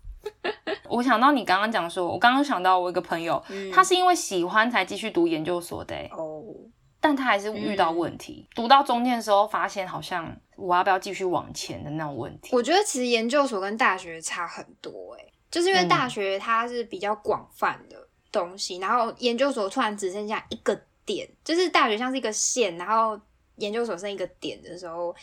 [0.90, 6.44] 我想到你刚刚讲说，我刚刚想到我一个朋友，他是因为喜欢才继续读研究所的哦，
[7.00, 12.54] 但他还是遇到问题，读到中间的时候，发现好像我要不要继续往前的那种问题。
[12.54, 18.03] 我觉得其实研究所跟大学差很多，哎，就是因为大学它是比较广泛的。
[18.34, 23.18] 东西，然后研究所突然只剩下一个点，就是大学像是一个线，然后
[23.56, 25.14] 研究所剩一个点的时候，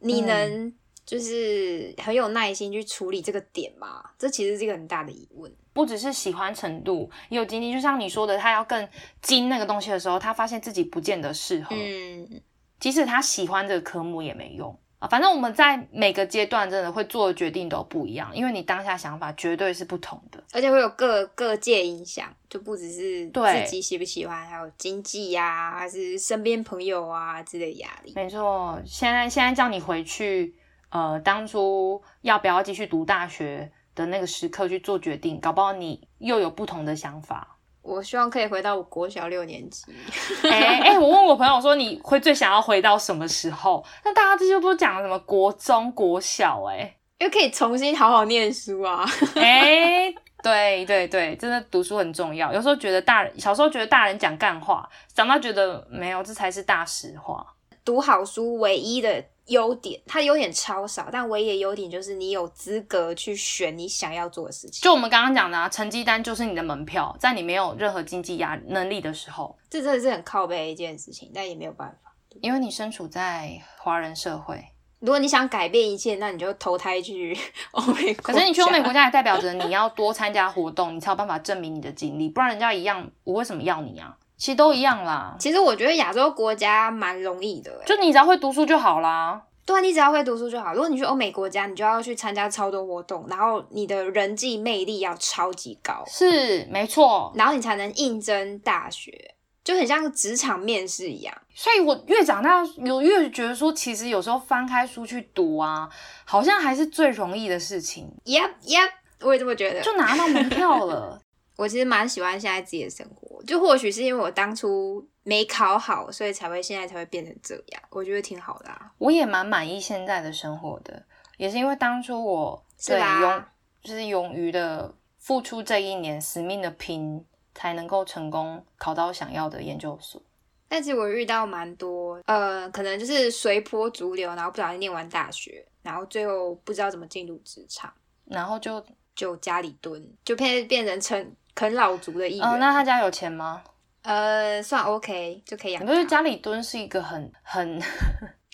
[0.00, 4.02] 你能就是很有耐心去处理这个点吗？
[4.18, 5.54] 这其实是一个很大的疑问。
[5.74, 8.88] 不只是喜欢程度，也有经历，就像你说的，他要更
[9.20, 11.76] 精那个东西的时候，他发现自己不见得适合。
[11.76, 12.40] 嗯，
[12.80, 14.78] 即使他喜欢这个科目也没用。
[15.08, 28.12] 反正我们在每个阶段真的会做的决定都不一样，因为你当下想法绝对是不同的，而且会有各各界影响，就不只是自己喜不喜欢，还有经济呀，还是身边朋友啊之类压力。
[28.14, 30.54] 没错，现在现在叫你回去，
[30.90, 37.53] 呃，当初要不要继续读大学的那个时刻去做决定，搞不好你又有不同的想法。
[37.84, 39.84] 我希望可以回到我国小六年级。
[40.50, 43.84] 哎哎，我问我朋友说，你会最想要回到什么时候？
[44.04, 46.64] 那大家这些都讲什么国中、国小？
[46.64, 49.04] 哎，因为可以重新好好念书啊。
[49.36, 50.12] 哎，
[50.42, 52.52] 对对对，真的读书很重要。
[52.54, 57.46] 有时候觉得大人小时候觉得大人讲干话，长大觉得没有，这才是大实话。
[57.84, 64.82] 读好书唯一的优点，它优点超少，但唯一的优点就是你有资格去选你想要做的事情。
[64.82, 72.10] 就我们刚刚讲的，啊，成绩单就是你的门票，在你没有任何经济压能力的时候，这真的是很靠背一件事情，但也没有办法，
[72.40, 74.64] 因为你身处在华人社会。
[75.00, 77.36] 如果你想改变一切，那你就投胎去
[77.72, 78.14] 欧美。
[78.14, 84.16] 可是你去欧美国家，也代表着你要多参加活动，你才有办法证明你的经历，不然人家一样，我为什么要你啊？
[84.36, 85.36] 其实都一样啦。
[85.38, 89.42] 其实我觉得亚洲国家蛮容易的，就你只要会读书就好啦。
[89.66, 90.74] 对啊，你只要会读书就好。
[90.74, 99.34] 如果你去欧美国家，你就要去参加超多活动，然后你的人际魅力要超级高，是没错，然后你才能应征大学。
[99.64, 105.88] 就很像职场面试一样，所以我越长大，有越觉得说，其实有时候翻开书去读啊，
[106.26, 108.06] 好像还是最容易的事情。
[108.26, 108.90] Yep, Yep，
[109.22, 109.80] 我也这么觉得。
[109.80, 111.18] 就拿到门票了。
[111.56, 117.82] 我其实蛮喜欢现在自己的生活，就或许是因为我当初没考好，所以才会现在才会变成这样。
[117.90, 118.92] 我觉得挺好的啊。
[118.98, 121.04] 我也蛮满意现在的生活的，
[121.36, 123.44] 也是因为当初我对勇
[123.82, 127.24] 就是勇于的付出这一年，死命的拼。
[127.56, 130.20] 才能够成功考到想要的研究所。
[130.66, 137.94] 但其实我遇到蛮多，呃，可能就是随波逐流，然后不小心念完大学，然后最后不知道怎么进入职场，
[138.24, 138.84] 然后就
[139.14, 142.58] 就家里蹲，就变变成啃啃老族的一员。
[142.58, 143.62] 那他家有钱吗？
[144.02, 145.82] 呃，算 OK 就可以养。
[145.82, 147.80] 我觉得家里蹲是一个很很。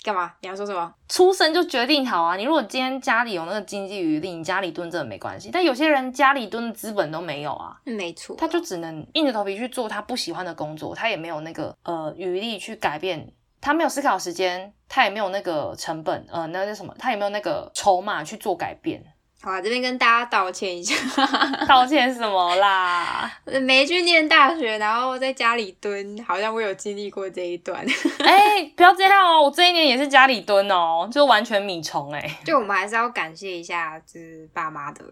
[0.02, 0.32] 干嘛？
[0.40, 0.94] 你要说什么？
[1.10, 2.34] 出生就决定好啊！
[2.34, 5.50] 你如果今天家里有那个经济余力，你家里蹲真的没关系。
[5.52, 13.30] 但有些人家里蹲的资本都没有啊，没错，他就只能硬着头皮去做他不喜欢的工作，他也没有那个呃余力去改变，
[13.60, 16.94] 他没有思考时间，他也没有那个成本，呃，那叫什么？
[16.98, 19.04] 他也没有那个筹码去做改变。
[19.42, 20.94] 好，这边跟大家道歉一下，
[21.66, 23.32] 道歉什么啦？
[23.62, 27.82] 没去念大学，然后在家里蹲，好像我有经历过这一段。
[28.22, 32.38] 哎，不要这样哦，我这一年也是家里蹲哦，就完全米虫哎。
[32.44, 35.02] 就我们还是要感谢一下，就是爸妈的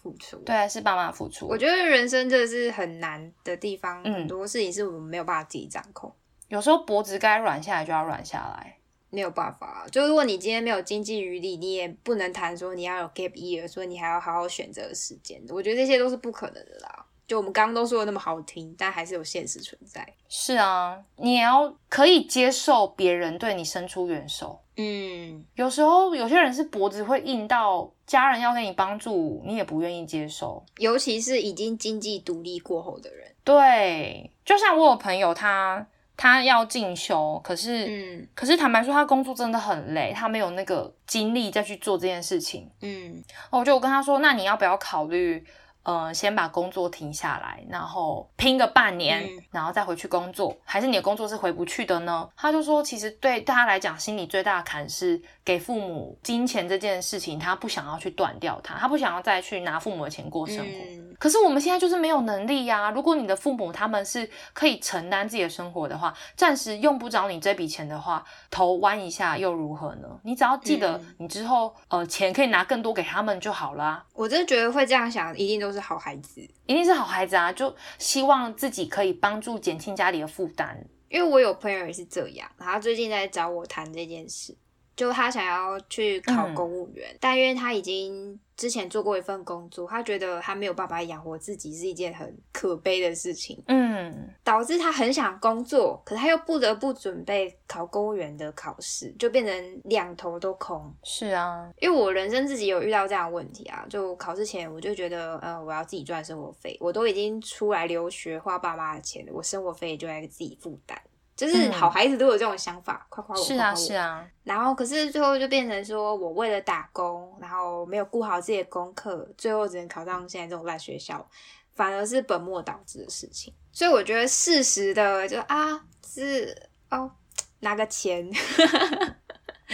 [0.00, 0.36] 付出。
[0.46, 1.48] 对，是爸妈付出。
[1.48, 6.14] 我觉得人生真的是很难的地方，很多事情是我们没有办法自己掌控。
[6.46, 8.76] 有时候脖子该软下来就要软下来。
[9.12, 15.38] 没有办法，就如果你今天没有经济余力，你也不能谈说你要有 gap year，所以你还要好好选择时间。
[15.50, 17.04] 我觉得这些都是不可能的啦。
[17.26, 20.06] 就我们刚刚都说的那么好听，但还是有现实存在。
[20.28, 24.58] 是啊，你也要可以接受别人对你伸出援手。
[24.76, 30.64] 嗯，有时候有些人是脖子会硬到家人要给你帮助，你也不愿意接受。
[30.78, 33.30] 尤其是已经经济独立过后的人。
[33.44, 35.86] 对，就像我有朋友他。
[36.16, 42.70] 他要进修，可是，嗯，可是坦白说，他工作真的很累，他没有那个精力再去做这件事情。
[42.80, 45.44] 嗯，我就我跟他说，那你要不要考虑？
[45.84, 52.28] 呃，先把工作停下来，然后拼个半年，然后再回去工作，还是你的工作是回不去的呢？
[52.36, 61.16] 他就说，其实对大家来讲，心里最大的坎是给父母金钱这件事情，他不想要去断掉它，他不想要再去拿父母的钱过生活。
[61.18, 62.92] 可是我们现在就是没有能力呀。
[62.92, 70.08] 如果你的父母他们是可以承担自己的生活的话，暂时用不着你这笔钱的话，头弯一下又如何呢？
[70.22, 74.04] 你只要记得，你之后呃钱可以拿更多给他们就好啦。
[74.14, 75.72] 我真的觉得会这样想，一定都。
[75.72, 77.50] 是好孩子，一定是好孩子啊！
[77.50, 80.78] 就希望自己可以帮助减轻家里的负担。
[81.08, 84.54] 因为我有朋友也是这样，他最近在找我谈这件事。
[84.96, 93.62] 就他想要去考公务员，但因为他已经之前做过一份工作，他觉得他没有办法养活自己是一件很可悲的事情。
[93.66, 100.94] 嗯，导致他很想工作，可是他又不得不准备考公务员的考试，就变成两头都空。
[101.02, 111.00] 是啊，因为我人生自己有遇到这样的问题啊，就考试前我就觉得，呃，我要自己赚生活费，我都已经出来留学花爸妈的钱了，我生活费就该自己负担。
[111.34, 114.26] 就是好孩子都有这种想法，夸夸我，是啊是啊。
[114.44, 121.26] 然后可是最后就变成说我为了打工，然后没有顾好自己的功课，最后只能考上现在这种烂学校，
[121.74, 123.52] 反而是本末倒置的事情。
[123.72, 127.10] 所以我觉得事实的就啊是哦
[127.60, 128.30] 拿个钱。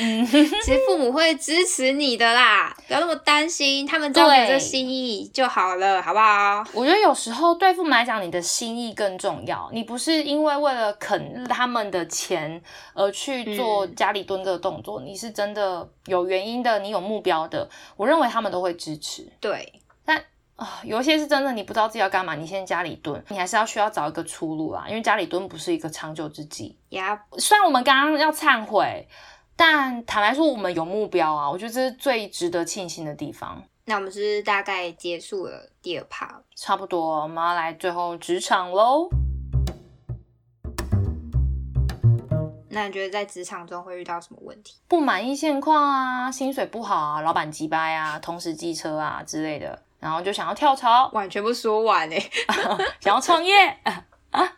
[0.01, 6.65] 嗯， 其实父母会支持你的啦，不要那么担心，他们知道你的心意就好了，好不好？
[6.73, 9.69] 我觉得有时候对父母来讲，你的心意更重要。
[9.73, 12.63] 你不是因为为了啃他们的钱
[12.95, 19.29] 而去做家里蹲个动作，你是真的有原因的，你有目标的，我认为他们都会支持。
[19.41, 20.17] 对，但
[20.55, 26.79] 啊，有一些是真的，你不知道自己要干嘛，你先家里蹲，你还是要需要找一个出路啊，因为家里蹲不是一个长久之计。
[26.91, 29.09] 呀，虽然我们刚刚要忏悔。
[29.61, 33.61] 但坦白说，我们有目标啊，我觉得这是最值得庆幸的地方。
[33.87, 39.09] 那我们是大概结束了第二趴，差不多，我们要来最后职场喽。
[42.69, 44.77] 那你觉得在职场中会遇到什么问题？
[44.87, 52.31] 不满意现况啊，薪水不好啊，老板急掰啊，同时机车啊之类的，然后就想要跳槽，完全不说完哎，
[53.01, 53.77] 想要创业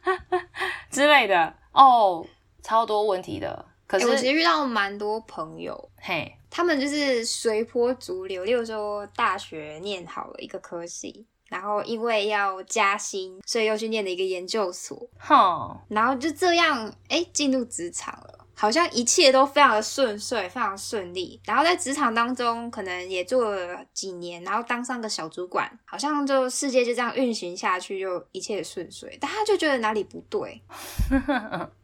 [0.92, 2.22] 之类的哦，
[2.62, 3.64] 超多问题的。
[3.90, 11.26] 可是我其实遇到蛮多朋友，嘿，他们就是随波逐流，例如说大学念好了一个科系。
[11.48, 21.40] 然后因为要加薪，所以又去念了一个研究所，哼，然后就这样，哎，进入职场了，好像一切都非常的顺遂，非常顺利。
[21.44, 29.18] 然后在职场当中，可能也做了几年，然后当上个小主管，好像就世界就这样运行下去，就一切顺遂。
[29.20, 30.62] 但他就觉得哪里不对。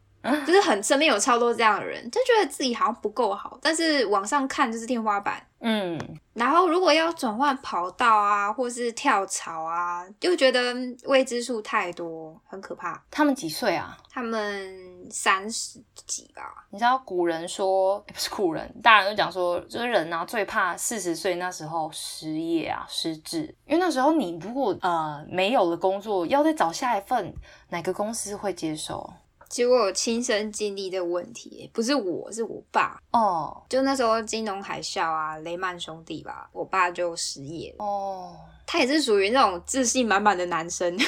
[0.47, 5.43] 就是很身边有超多这样的人，就觉得自己好像不够好，但是往上看就是天花板。
[5.59, 5.99] 嗯，
[6.35, 10.75] 然后如果要转换跑道啊，或是跳槽啊，就觉得
[11.05, 13.03] 未知数太多，很可怕。
[13.11, 13.97] 他们几岁啊？
[14.11, 16.67] 他们三十几吧。
[16.71, 27.35] 你知道古人说，不是古人，大人都讲说，就是人呢最怕四十岁那时候失业啊、失智，因为那时候你如果呃没有了工作，要再找下一份，
[27.71, 29.11] 哪个公司会接受？
[29.49, 33.63] 其实我有亲身经历的问题，不是我是我爸哦。
[33.69, 38.37] 就那时候金融海啸啊，雷曼兄弟吧，我爸就失业了哦。
[38.69, 40.99] 他也是属于那种自信满满的男生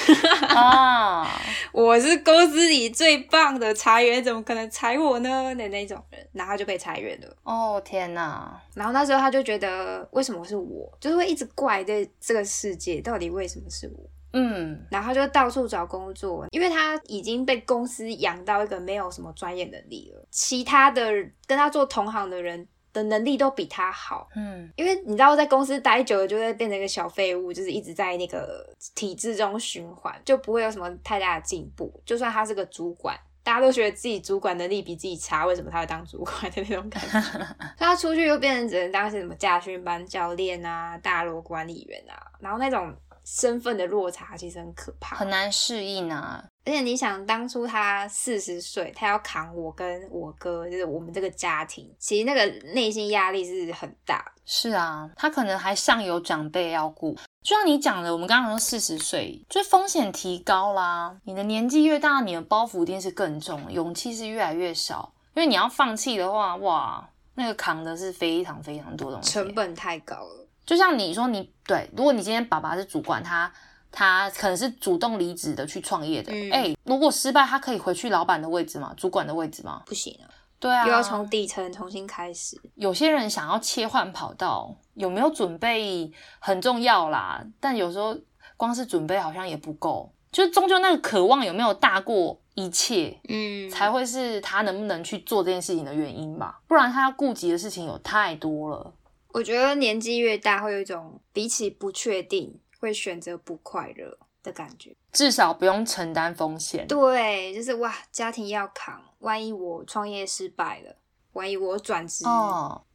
[0.49, 1.29] 啊。
[1.73, 5.29] 我是公司里最棒的裁员，怎么可能裁我呢？
[5.57, 7.37] 的那种人，然后就被裁员了。
[7.43, 8.63] 哦天哪！
[8.75, 10.89] 然后那时候他就觉得，为什么是我？
[11.01, 14.09] 就是会一直怪这这个世界，到底为什么是我？
[14.33, 21.11] 嗯，然后就到处找工作，因为他已经被公司养到一个没有什么专业能力了，其他的
[21.47, 24.29] 跟他做同行的人的能力都比他好。
[24.37, 31.91] 嗯，因为你知道，在公司待久了就会变成一个小废物，就是一直在那个体制中循环，就不会有什么太大的进步。
[32.05, 37.47] 就算他是个主管，大家都觉得自己主管能力比自己差，为什么他会当主管的 那种感觉？
[37.79, 42.95] 他出去又变成只能当些什么家训班教练啊、大楼管理员啊，然后那种。
[43.37, 46.43] 身份的落差其实很可怕，很难适应啊。
[46.65, 54.25] 而且你想，当初他四十岁，他要扛我跟我哥，就是我们这个家庭，其实那个内心压力是很大。
[54.47, 57.15] 是啊，他可能还上有长辈要顾。
[57.43, 61.15] 就像你讲的，我们刚刚说四十岁，就风险提高啦。
[61.25, 65.13] 你的年纪越大，你的包袱一定是更重，勇气是越来越少。
[65.35, 70.48] 因为你要放弃的话，哇，那个扛的是非常非常多东西，成本太高了。
[70.69, 73.51] 就像你说，你对，如果你今天爸爸是主管，他
[73.91, 78.93] 他可能是主动离职的去创业的，哎，如果失败，他可以回去老板的位置吗？
[78.95, 79.83] 主管的位置吗？
[79.87, 80.29] 不行啊，
[80.61, 82.61] 对啊，又要从底层重新开始。
[82.75, 88.15] 有些人想要切换跑道，有没有准备很重要啦，但有时候
[88.59, 96.61] 光是准备好像也不够，就是终究那个渴望有没有大过一切，嗯，才会是他能不能去做这件事情的原因吧。
[96.69, 98.93] 不然他要顾及的事情有太多了。
[99.39, 104.97] 我觉得年纪越大，会有一种比起不确定，会选择不快乐的感觉。
[105.13, 106.89] 至少不用承担风险。
[106.89, 110.97] 对，就是哇，家庭要扛，万一我创业失败了，
[111.35, 112.25] 万一我转职，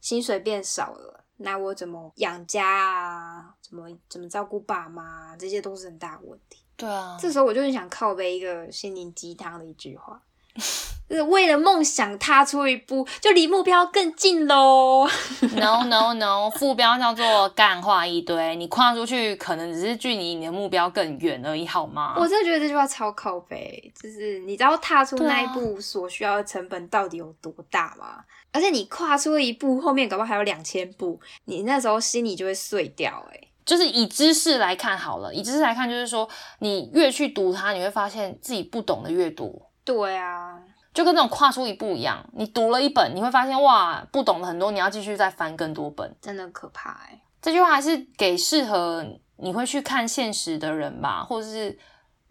[0.02, 3.54] 薪水变少了，那我怎么养家啊？
[3.62, 5.34] 怎么怎么照顾爸妈？
[5.38, 6.62] 这些都是很大问题。
[6.76, 10.22] 对啊，这时候我就很想靠背一个心灵鸡汤的一句话。
[11.10, 15.06] 是为了梦想踏出一步，就离目标更近喽。
[15.54, 22.14] No No No，副标叫做干话一堆，你跨出去可能只是距离你的目标更远而已，好吗？
[22.16, 28.24] 我真的觉得这句话超靠背，就是你知道踏出那一步所需要的成本到底有多大吗？
[28.50, 33.24] 而且你跨出一步，后面搞不好还有两千步，你那时候心里就会碎掉。
[33.30, 36.28] 哎，就是以知识来看好了，以知识来看，就是说
[36.60, 39.70] 你越去读它，你会发现自己不懂的越多。
[39.84, 40.58] 对啊，
[40.94, 47.20] 就跟那种跨出一步一样，你读了一本，你会发现哇，不懂了很多，你要继续再翻更多本，真的可怕哎。
[47.42, 49.04] 这句话还是给适合
[49.36, 51.78] 你会去看现实的人吧，或者是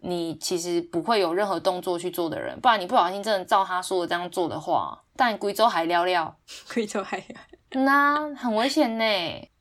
[0.00, 6.36] 你其实不会有任何动作去做的人，不然你不小心真的照他说的这样做的话，但贵州还聊聊，
[6.72, 9.04] 贵州还聊，那很危险呢。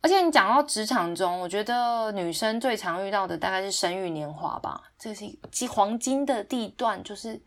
[0.02, 7.40] 而且你讲到职场中，我觉得女生最常遇到的大概是生育年华吧，这是一黄金的地段，就是。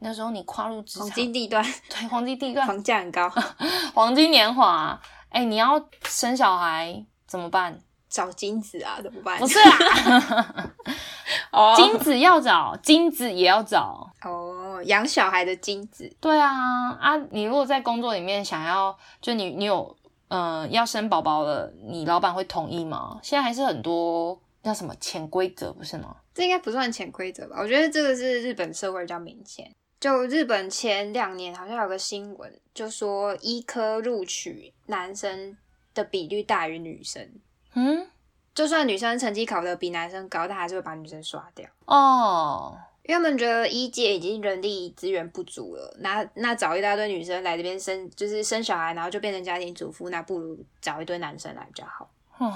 [0.00, 3.28] 那时候你跨入职场，黄金地段， 对，黄金地段， 房价很高，
[3.94, 5.00] 黄金年华。
[5.30, 7.78] 哎，你要生小孩怎么办？
[8.08, 9.38] 找金子啊，怎么办？
[9.38, 10.72] 不是啊，
[11.52, 14.10] 哦，金子要找，金子也要找。
[14.24, 16.10] 哦，养小孩的金子。
[16.18, 19.94] 对啊，啊，你如果在工作里面想要，就你你有，
[20.28, 23.18] 嗯，要生宝宝了，你老板会同意吗？
[23.22, 26.16] 现在还是很多叫什么潜规则，不是吗？
[26.32, 27.56] 这应该不算潜规则吧？
[27.60, 29.70] 我觉得这个是日本社会比较明显。
[30.00, 35.56] 就日本前两年好像有个新闻，就说医科录取男生
[35.92, 37.28] 的比率大于女生。
[37.74, 38.08] 嗯，
[38.54, 41.68] 就算女生成绩考得比男生高，但还是会把女生刷掉。
[41.86, 52.08] 哦，因为他们觉得医界已经人力资源不足了，那那找一大堆女生来这边生，就是生小孩，然后就变成家庭主妇，那不如找一堆男生来比较好。
[52.38, 52.54] 哦，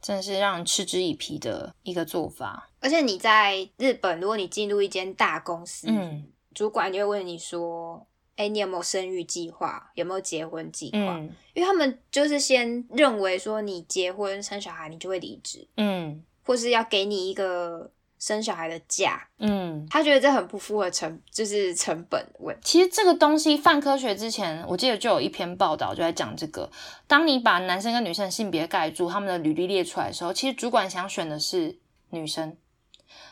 [0.00, 2.68] 真是让人嗤之以鼻的一个做法。
[2.80, 6.26] 而且你在日本，如果你进入一间大公司，嗯。
[6.54, 9.90] 主管就会问你说：“哎，你有没有生育计划？
[9.94, 11.18] 有没有结婚计划？”
[11.54, 22.56] 因为他们就是先认为说你结婚生小孩，你就会离职，嗯，或是要给你一个生小孩的假，嗯，他觉得这很不符合成就是成本问。
[22.62, 26.70] 其实这个东西泛科学之前，我记得就有一篇报道就在讲这个：
[27.06, 31.78] 当你把男生跟女生性别盖住，他们的履历列出来的时候，其实主管想选的是
[32.10, 32.56] 女生。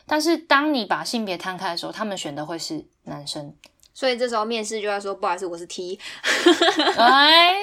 [0.05, 3.53] 但是当你把性别摊开的时候，他们选的会是男生，
[3.93, 5.99] 所以这时候面试就要说不好意思，我是 T。
[6.97, 7.53] 哎，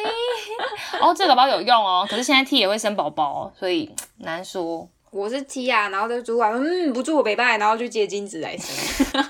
[1.01, 2.07] 哦，这个包有用哦。
[2.09, 4.89] 可是现在 T 也会生宝宝，所以难说。
[5.11, 9.24] 我是 T 啊，然后这主管嗯不住我北拜，然后去接精子来生。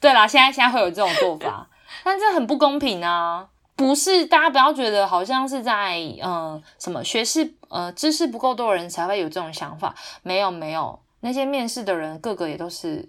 [0.00, 1.68] 对啦，现在现在会有这种做法，
[2.02, 3.46] 但这很不公平啊！
[3.76, 10.98] 不是大家不要觉得好像是在嗯什么学识呃知识不够多的人才会有这种想法，没有没有。
[11.20, 13.06] 那些面试的人，个个也都是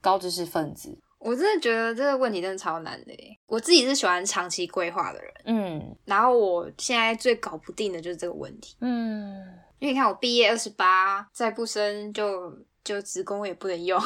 [0.00, 0.98] 高知识分子。
[1.20, 3.38] 我真的觉得这个问题真的超难的。
[3.46, 9.36] 我自己是喜欢长期规划的人，嗯，然后我现在最搞不定的就是这个问题，嗯，
[9.78, 12.50] 因为你看我毕业二十八，再不生就
[12.82, 14.00] 就职工也不能用，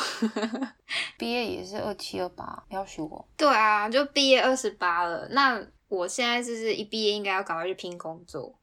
[1.17, 3.29] 毕业也是二七二八，要学我。
[3.37, 8.59] 对啊，就毕业二十八了，那我现在就是一毕业应该要赶快去拼工作。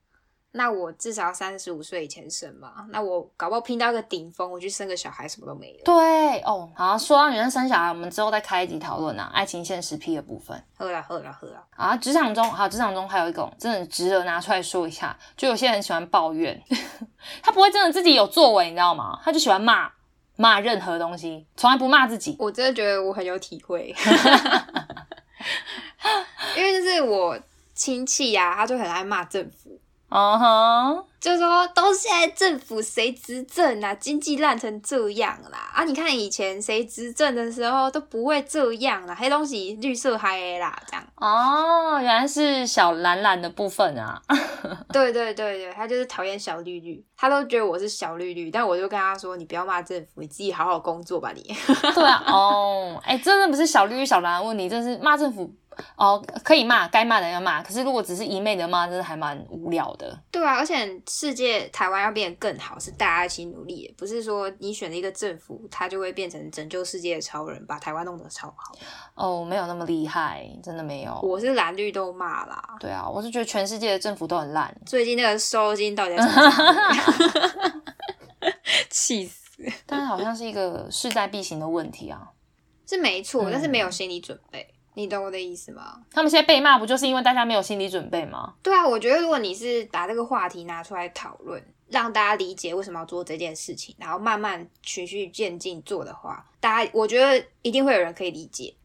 [0.54, 2.86] 那我至少要三十五岁以前生嘛？
[2.90, 5.84] 那我搞不好拼到一个顶峰，我去生个小孩，什么都没有。
[5.86, 10.62] 对哦，好，说到女生生小孩，我们之后再开一集讨论啊，爱情现实批的部分。
[10.78, 11.64] 喝啦喝啦喝啦。
[11.72, 16.62] 啊，职场中，好，职场中还有一种真的值得拿出来说一下，就有些人喜欢抱怨，
[17.42, 19.20] 他不会真的自己有作为，你知道吗？
[19.24, 19.90] 他就喜欢骂
[20.36, 22.36] 骂任何东西，从来不骂自己。
[22.38, 23.96] 我真的觉得我很有体会，
[26.58, 27.40] 因为就是我
[27.74, 29.80] 亲戚呀，他就很爱骂政府。
[30.12, 33.94] 哦哼，就说都现在政府谁执政啊？
[33.96, 35.72] 经济烂成这样啦！
[35.74, 41.04] 啊，你看以前谁执政的时候都不会这样啦，黑东西绿色嗨啦，这样。
[41.16, 44.22] 哦，原来是小蓝蓝的部分啊。
[44.92, 51.42] 对对对对，他就是讨厌小绿绿，他都觉得我是小绿绿，但我就跟他说：“你不要骂政府，你自己好好工作吧，你。
[51.96, 55.50] ”对啊，哦，哎，真的不是小绿绿小蓝的问题，这是骂政府。
[55.96, 57.62] 哦，可以骂，该骂的要骂。
[57.64, 60.18] 可是如果只是一昧的骂，真的还蛮无聊的。
[60.30, 68.76] 对啊，而且世界台湾要变得更好，是大家一起努力，不是说你选了一个政府，他就会变成拯救世界的超人，把台湾弄得超好。
[69.16, 71.20] 哦，没有那么厉害，真的没有。
[71.24, 72.76] 我是蓝绿都骂啦。
[72.80, 74.76] 对啊，我是觉得全世界的政府都很烂。
[74.86, 77.82] 最近那个收金到底在什么？
[78.90, 79.64] 气死！
[79.86, 82.30] 但是好像是一个势在必行的问题啊。
[82.88, 84.74] 是没错，但是没有心理准备。
[84.94, 86.02] 你懂我的意思吗？
[86.12, 88.54] 他们现在被骂，不就是因为大家没有心理准备吗？
[88.62, 98.76] 对啊，我觉得如果你是把这个话题拿出来讨论，让大家理解为什么要做这件事情，然后慢慢循序渐进做的话，大家我觉得一定会有人可以理解。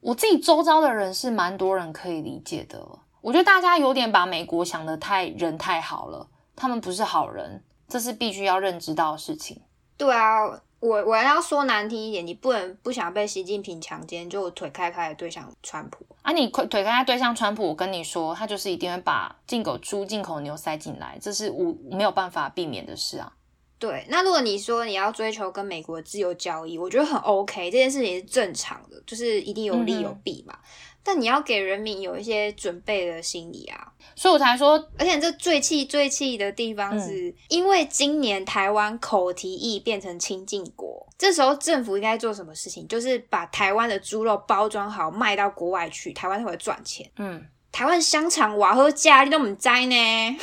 [0.00, 2.84] 我自己周遭的人是蛮多人可以理解的。
[3.20, 9.62] 我觉得大家有点把美国想的太人太好了，他们不是好人，这是必须要认知到的事情。
[9.96, 10.60] 对啊。
[10.82, 16.32] 我我要说难听一点，你不能不想被习近平强奸，就腿开开的对象川普啊！
[16.32, 23.32] 你腿腿开开对象川普，我跟你说，他就是一定会把进口猪、进口牛塞进来，这是无没有办法避免的事啊。
[23.78, 30.58] 对，那如果你说你要追求跟美国自由交易，我觉得很 OK，这件事情是正常的，就是一定有利有弊嘛。
[31.04, 42.86] 但你要给人民有一些准备的心理啊，所以我才说，而且这最气最气的地方是，因为今年台湾口蹄疫变成清净国，这时候政府应该做什么事情？
[42.86, 47.10] 就是把台湾的猪肉包装好卖到国外去，台湾才会赚钱。
[47.16, 50.38] 嗯，台湾香肠瓦喝价你都唔摘呢。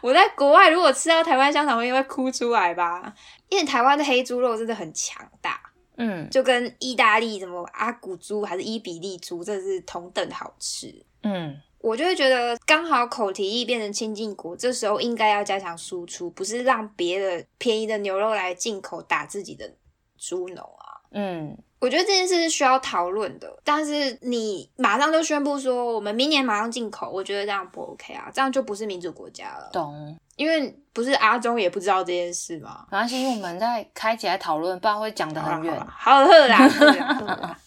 [0.00, 3.12] 我在国外如果吃到台湾香肠，我应该会哭出来吧？
[3.48, 5.60] 因为台湾的黑猪肉真的很强大。
[5.96, 10.94] 嗯，就跟意大利什么阿古猪还是伊比利猪，这是同等好吃。
[11.22, 19.74] 嗯，我就会觉得刚好口蹄疫变成清净国，这时候应该要加强输出，不是让别的便宜的牛肉来进口打自己的
[20.16, 20.95] 猪农啊。
[21.10, 21.56] 嗯。
[21.78, 29.68] 我觉得这件事是需要讨论的，但是你马上就宣布说我们明年马上进口，我觉得这样不 OK 啊，这样就不是民主国家了。
[29.74, 30.18] 懂？
[30.36, 32.86] 因为不是阿中也不知道这件事吗？
[32.90, 35.86] 没关系，因为我们在开起来讨论，不然会讲得很远。
[35.86, 37.58] 好了 啦，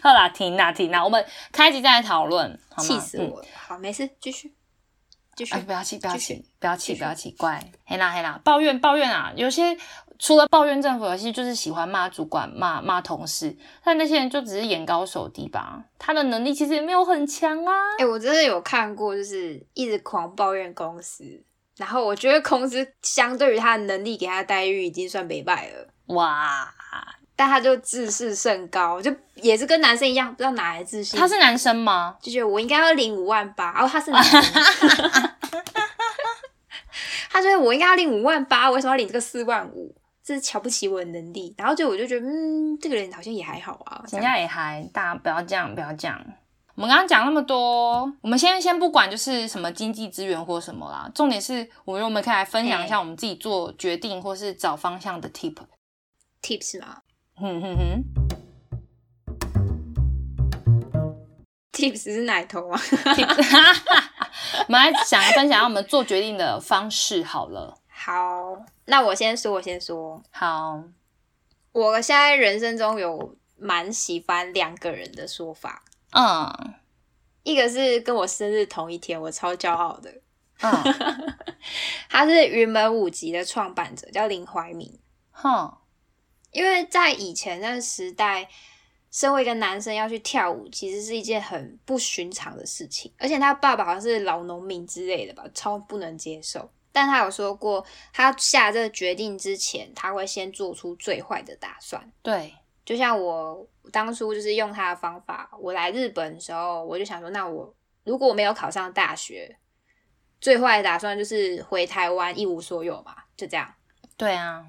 [0.00, 2.58] 好啦，停啦，停啦，我们开集再来讨论。
[2.78, 3.46] 气死我了！
[3.54, 4.54] 好，没事，继续，
[5.34, 9.76] 继续，不要气，不要气，不要气，不要气，怪，黑啦黑啦，抱怨抱怨啊，有些。
[10.18, 15.82] 除了抱怨政府，其实就是喜欢骂主管、骂骂同事，但那些人就只是眼高手低吧。
[15.98, 17.72] 他的能力其实也没有很强啊。
[17.98, 21.24] 哎，我真的有看过，就是一直狂抱怨公司，
[21.76, 25.88] 然后我觉得公司相对于他的能力给他待遇已经算没败了。
[26.14, 26.72] 哇！
[27.36, 31.18] 但他就自视甚高，就也是跟男生一样，不知道哪来自信。
[31.18, 32.16] 他是男生吗？
[32.22, 34.40] 就觉得我应该要领五万八，哦，他是男生。
[37.28, 39.92] 他觉得我应该要领五万八，为什么要领这个四万五？
[40.24, 46.18] 这是瞧不起我的能力，然后就我就觉得，嗯，这个人好像也还好啊，人家也还，大家不要这样，不要这样。
[46.74, 57.02] 我们刚刚讲那么多，我们先先不管就是什么经济资源或什么啦，重点是，我们我们可以来分享一下我们自己做决定或是找方向的 tip，tips 吗？
[57.38, 58.02] 嗯哼哼
[61.72, 62.80] ，tips 是奶头啊？
[64.66, 67.76] 我们来想分享一下我们做决定的方式好了。
[67.88, 68.56] 好，
[68.86, 70.22] 那我先说，我先说。
[70.30, 70.82] 好，
[71.72, 75.84] 我现在人生中有蛮喜欢两个人的说法。
[76.12, 76.74] 嗯，
[77.42, 80.20] 一个是跟我生日同一天，我超骄傲的。
[80.60, 80.72] 嗯，
[82.08, 85.00] 他是云门舞集的创办者，叫林怀民。
[85.32, 85.76] 哼，
[86.52, 88.48] 因为在以前那个时代，
[89.10, 93.12] 身为一个男生要去跳舞，其实是一件很不寻常的事情。
[93.18, 96.70] 而且他爸爸好像是老农民之类的吧，超不能接受。
[96.94, 102.08] 但他有说过，他下这个决定之前，他会先做出最坏的打算。
[102.22, 107.74] 对，就像我当初就是用他的方法，我来日本的时候，我就想说，那我
[108.04, 109.58] 如果我没有考上大学，
[110.40, 113.74] 最坏的打算就是回台湾一无所有嘛，就这样。
[114.16, 114.64] 对啊，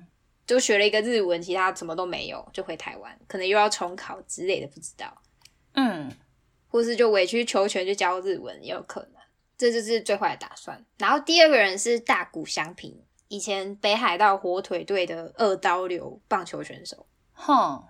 [0.48, 5.22] 就学了一个日文，其他什么都没有，就回台湾，可能又要重考之类的，不知道。
[5.74, 6.12] 嗯，
[6.68, 9.15] 或是就委曲求全去教日文，也有可能。
[9.58, 10.84] 这就是最坏的打算。
[10.98, 17.06] 然后第二个人是大谷翔平，以前北海道火腿队的二刀流棒球选手。
[17.34, 17.84] 哼，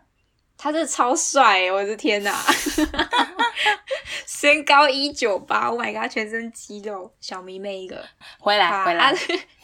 [0.57, 1.72] 他真的超帅！
[1.72, 2.36] 我的天哪，
[4.26, 8.03] 身高一九八，Oh my god，全身肌肉，小迷妹一个。
[8.39, 9.13] 回来，回来。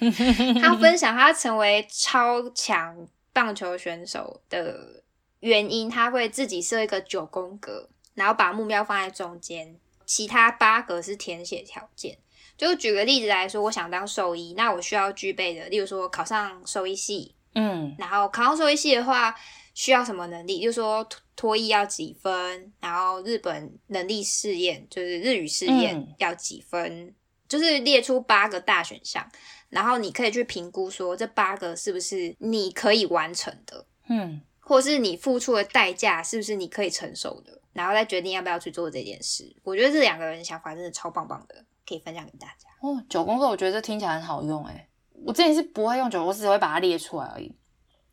[0.62, 5.04] 他分享他成为超强棒球选手的
[5.40, 9.80] 原因，他会自己设一个九宫格，然后把目标放在中间。
[10.12, 12.18] 其他八个是填写条件，
[12.58, 19.34] 就举个例子来说，我想当兽医，那我需要具备的，例如说考上兽医系，嗯，然后考上兽医系的话，
[19.74, 20.62] 需要什么能力？
[20.62, 21.08] 就是说
[21.38, 27.16] 脱衣要几分，然后日本能力试验就是日语试验要几分，
[27.48, 29.26] 就是列出八个大选项，
[29.70, 37.61] 然后你可以去评估说这八个是不是你可以完成的，嗯，或是你付出的代价是不是你可以承受的。
[37.74, 39.56] 然后再决定要不要去做这件事。
[39.64, 41.56] 我觉得这两个人想法真的超棒棒的，
[41.88, 42.70] 可以分享给大家。
[42.82, 44.88] 哦，九宫格，我觉得这听起来很好用诶。
[45.26, 47.56] 我之前是不会用九，宫只会把它列出来而已。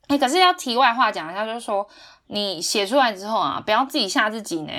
[0.08, 1.86] 哎，可是要题外话讲一下，就是说
[2.26, 4.72] 你写出来之后啊，不要自己吓自己呢。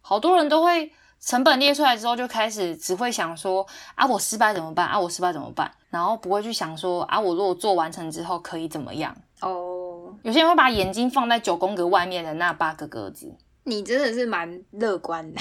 [0.00, 4.86] 好多人都会成本列出来之后，就开始只会想说啊，我失败怎么办？
[4.86, 5.70] 啊，我失败怎么办？
[5.90, 9.14] 然后不会去想说啊，我如果做完成之后可以怎么样？
[9.40, 13.36] 哦，有些人会把眼睛放在九宫格外面的那八个格子。
[13.64, 15.40] 你真的是蛮乐观的，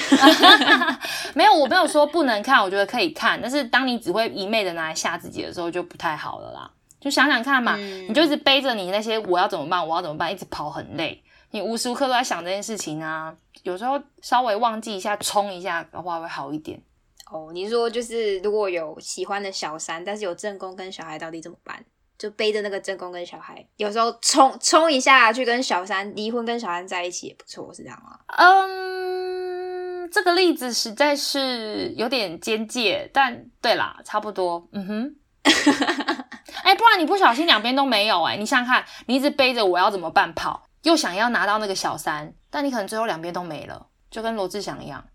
[1.34, 6.72] 没有，我没有说不能看，我觉得可以看，但是当你只会一昧的拿来吓自己的时候，就不太好了啦。
[7.00, 13.34] 就想想看嘛，你就一直背着你那些我要怎么办，我要怎么办，一直跑很累，你无时无刻都在想这件事情啊。
[13.64, 16.82] 有时候稍微忘记一下，冲一下的话会好一点。
[17.32, 21.86] 哦，你说就是如果有喜欢的小三，但是有正宫跟小孩，到底怎么办？
[22.20, 28.20] 就背着那个正宫跟小孩，有时候冲冲一下去跟小三离婚，跟小三在一起也不错，是这样吗？
[28.38, 34.68] 嗯，这个例子实在是有点间界，但对啦，差不多。
[34.74, 35.16] 嗯哼，
[36.64, 45.06] 哎，不然你不小心两边都没有哎，你想想看，你一直背着我要怎么办跑，又想要拿到那个小三，但你可能最后两边都没了，就跟罗志祥一样。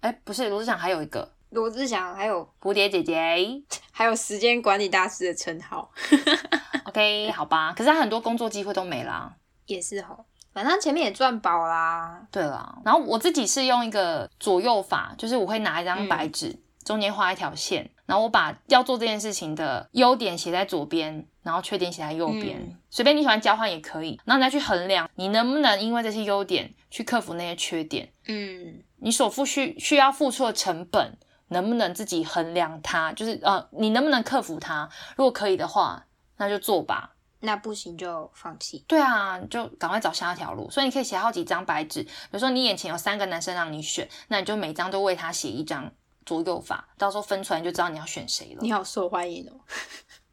[0.00, 1.32] 哎，不是，罗志祥还有一个。
[1.50, 3.16] 罗志祥还有蝴蝶姐姐，
[3.92, 5.90] 还有时间管理大师的称号。
[6.86, 9.32] OK，好吧，可是他很多工作机会都没啦。
[9.66, 10.16] 也是哈，
[10.52, 12.26] 反正前面也赚饱啦。
[12.30, 28.12] 对啦，然后我自己是用一个左右法，就是我会拿一张白纸，中间画一条线，然后我把要做这件事情的优点写在左边，然后缺点写在右边，随便你喜欢交换也可以，然后你再去衡量你能不能因为这些优点去克服那些缺点。
[28.26, 31.16] 嗯，你所付需需要付出的成本
[31.50, 33.12] 能不能自己衡量它？
[33.12, 34.88] 就是呃，你能不能克服它？
[35.14, 36.04] 如果可以的话，
[36.38, 37.12] 那就做吧。
[37.42, 38.84] 那不行就放弃。
[38.86, 40.70] 对啊，就赶快找下一条路。
[40.70, 45.90] 所以你可以写好几张白纸，比如说你眼前有三个男生让你选，那你就每张都为他写一张
[46.26, 48.58] 左右法，到时候分出来就知道你要选谁了。
[48.60, 49.56] 你好受欢迎哦。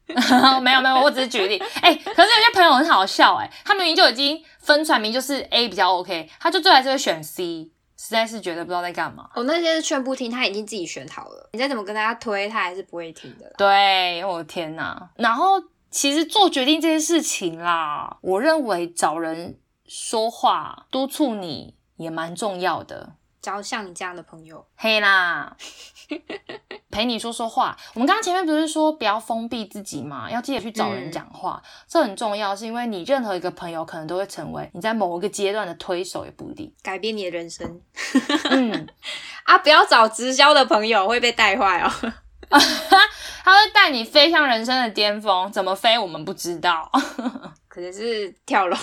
[0.62, 1.58] 没有没有，我只是举例。
[1.82, 9.30] 哎，可是有些朋友很好笑，哎，他明明就已经分出来，明就是 A 比较 OK，他就最后还是会选 C，实在是觉得不知道在干嘛。
[9.36, 13.52] 我那些是劝不听，他已经自己选好了，你再怎么跟他推，他还是不会听的。
[13.58, 15.10] 对，我的天哪！
[15.16, 23.16] 然后其实做决定这件事情啦，我认为找人说话督促你也蛮重要的。
[23.48, 25.56] 找像你这样的朋友，嘿啦，
[26.92, 27.78] 陪你说说话。
[27.94, 30.30] 我们刚刚前面不是说不要封闭自己吗？
[30.30, 32.54] 要记得去找人讲话，这很重要。
[32.54, 37.80] 是因为你任何一个朋友可能都会成为你在某一个阶段的推手，也不一定改变你的人生。
[38.50, 38.86] 嗯
[39.46, 41.90] 啊，不要找直销的朋友会被带坏哦。
[43.46, 46.92] 他会带你飞向人生的巅峰，怎么飞我们不知道，
[47.70, 48.76] 可能是跳楼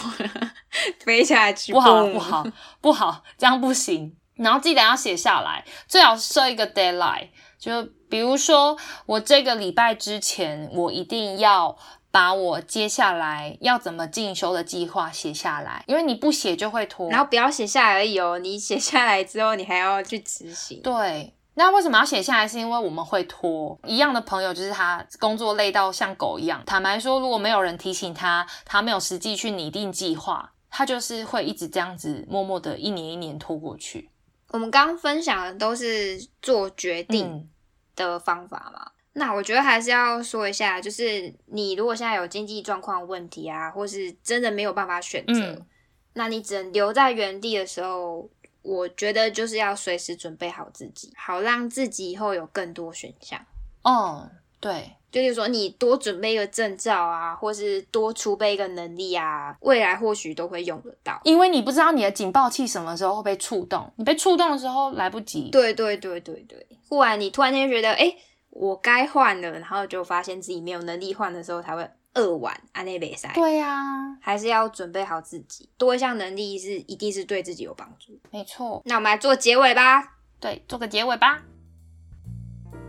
[1.01, 2.47] 飞下去，不好不好
[2.81, 4.17] 不好，这样不行。
[4.37, 7.29] 然后记得要写下来，最好设一个 deadline，
[7.59, 8.77] 就比如说
[9.07, 11.77] 我这个礼拜之前，我一定要
[12.11, 17.09] 把我接下来要怎么进修的计划写下来，因为你不写就会拖。
[17.11, 20.81] 然后不要写下来而已哦，你写下来之后，你还要去执行。
[20.83, 22.49] 对，那为什么要写下来？
[22.49, 23.79] 是因为我们会拖。
[23.87, 26.63] 一样的朋友就是他工作累到像狗一样。
[26.67, 34.11] 坦白说，如果没有人提醒他，他没有实际去拟定计划，他就是会一直这样子默默的一年一年拖过去。
[34.55, 37.51] 我们刚刚分享的都是做决定
[37.97, 38.93] 的方法嘛？
[39.15, 45.67] 那我觉得还是要说一下，就是你如果现在有经济状况问题啊，或是真的没有办法选择，
[46.13, 48.31] 那你只能留在原地的时候，
[48.63, 53.45] 我觉得就是要随时准备好自己，好让自己以后有更多选项。
[53.83, 54.31] 哦，
[54.61, 54.93] 对。
[55.23, 61.21] 就是说，你多准备一个证照啊，或是多储备一个能力啊，未来或许都会用得到。
[61.23, 65.51] 因为你不知道你的警报器什么时候会被触动，你被触动的时候来不及。
[65.51, 68.13] 对对对对对，忽然你突然间觉得，哎，
[68.51, 73.31] 我该换了，然后就发现自己没有能力换的时候，才会扼腕啊那比赛。
[73.35, 78.19] 对呀，还是要准备好自己，多一项能力是一定是对自己有帮助。
[78.31, 80.17] 没错，那我们来做结尾吧。
[80.41, 81.43] 对，做个结尾吧。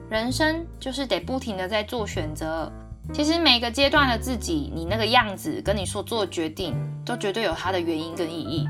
[0.10, 2.72] 人生就是得不停的在做选择。
[3.14, 6.76] 其实每个阶段的自己，你那个样子跟你所做决定，
[7.06, 8.68] 都绝对有它的原因跟意义。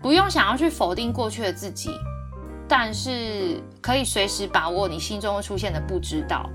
[0.00, 1.90] 不用想要去否定过去的自己，
[2.68, 6.50] 但是可以随时把握你心中会出现的不知道。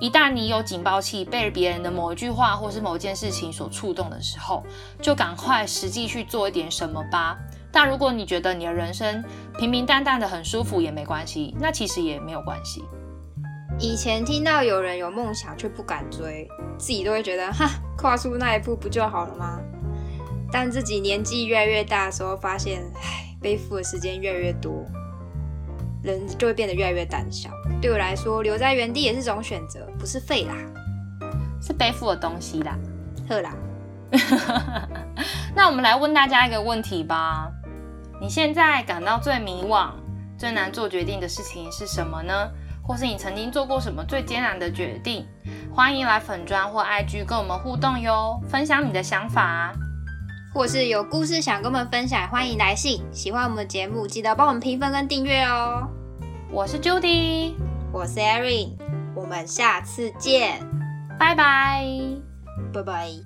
[0.00, 4.62] 一旦你有警报器被别人的某一句话或是某件事情所触动的时候，
[5.00, 7.36] 就赶快实际去做一点什么吧。
[7.72, 9.24] 但如果你觉得你的人生
[9.58, 12.82] 平平淡淡的很舒服也没关系，那其实也没有关系。
[13.78, 16.48] 以前听到有人有梦想却不敢追，
[16.78, 19.60] 自己都会觉得哈，跨出那一步不就好了吗？
[20.50, 24.72] 但自己年纪越来越大的时候，发现唉，背负的时间越来越多，
[26.02, 27.50] 人就会变得越来越胆小。
[27.82, 30.54] 对我来说，留在原地也是种选择，不是废啦，
[31.60, 32.78] 是背负的东西啦，
[33.28, 33.54] 呵啦。
[35.54, 37.50] 那我们来问大家一个问题吧：
[38.22, 39.90] 你现在感到最迷惘、
[40.38, 42.48] 最难做决定的事情是什么呢？
[42.86, 45.26] 或是你曾经做过什么最艰难的决定？
[45.74, 49.72] 欢迎来粉砖或 IG 跟我们互动哟，分享你的想法。
[50.54, 53.02] 或是有故事想跟我们分享，欢迎来信。
[53.12, 55.86] 喜欢我们的节目，记得帮我们评分跟订阅哦。
[56.50, 57.52] 我是 Judy，
[57.92, 58.70] 我是 Erin，
[59.14, 60.60] 我们下次见，
[61.18, 61.84] 拜拜，
[62.72, 63.25] 拜拜。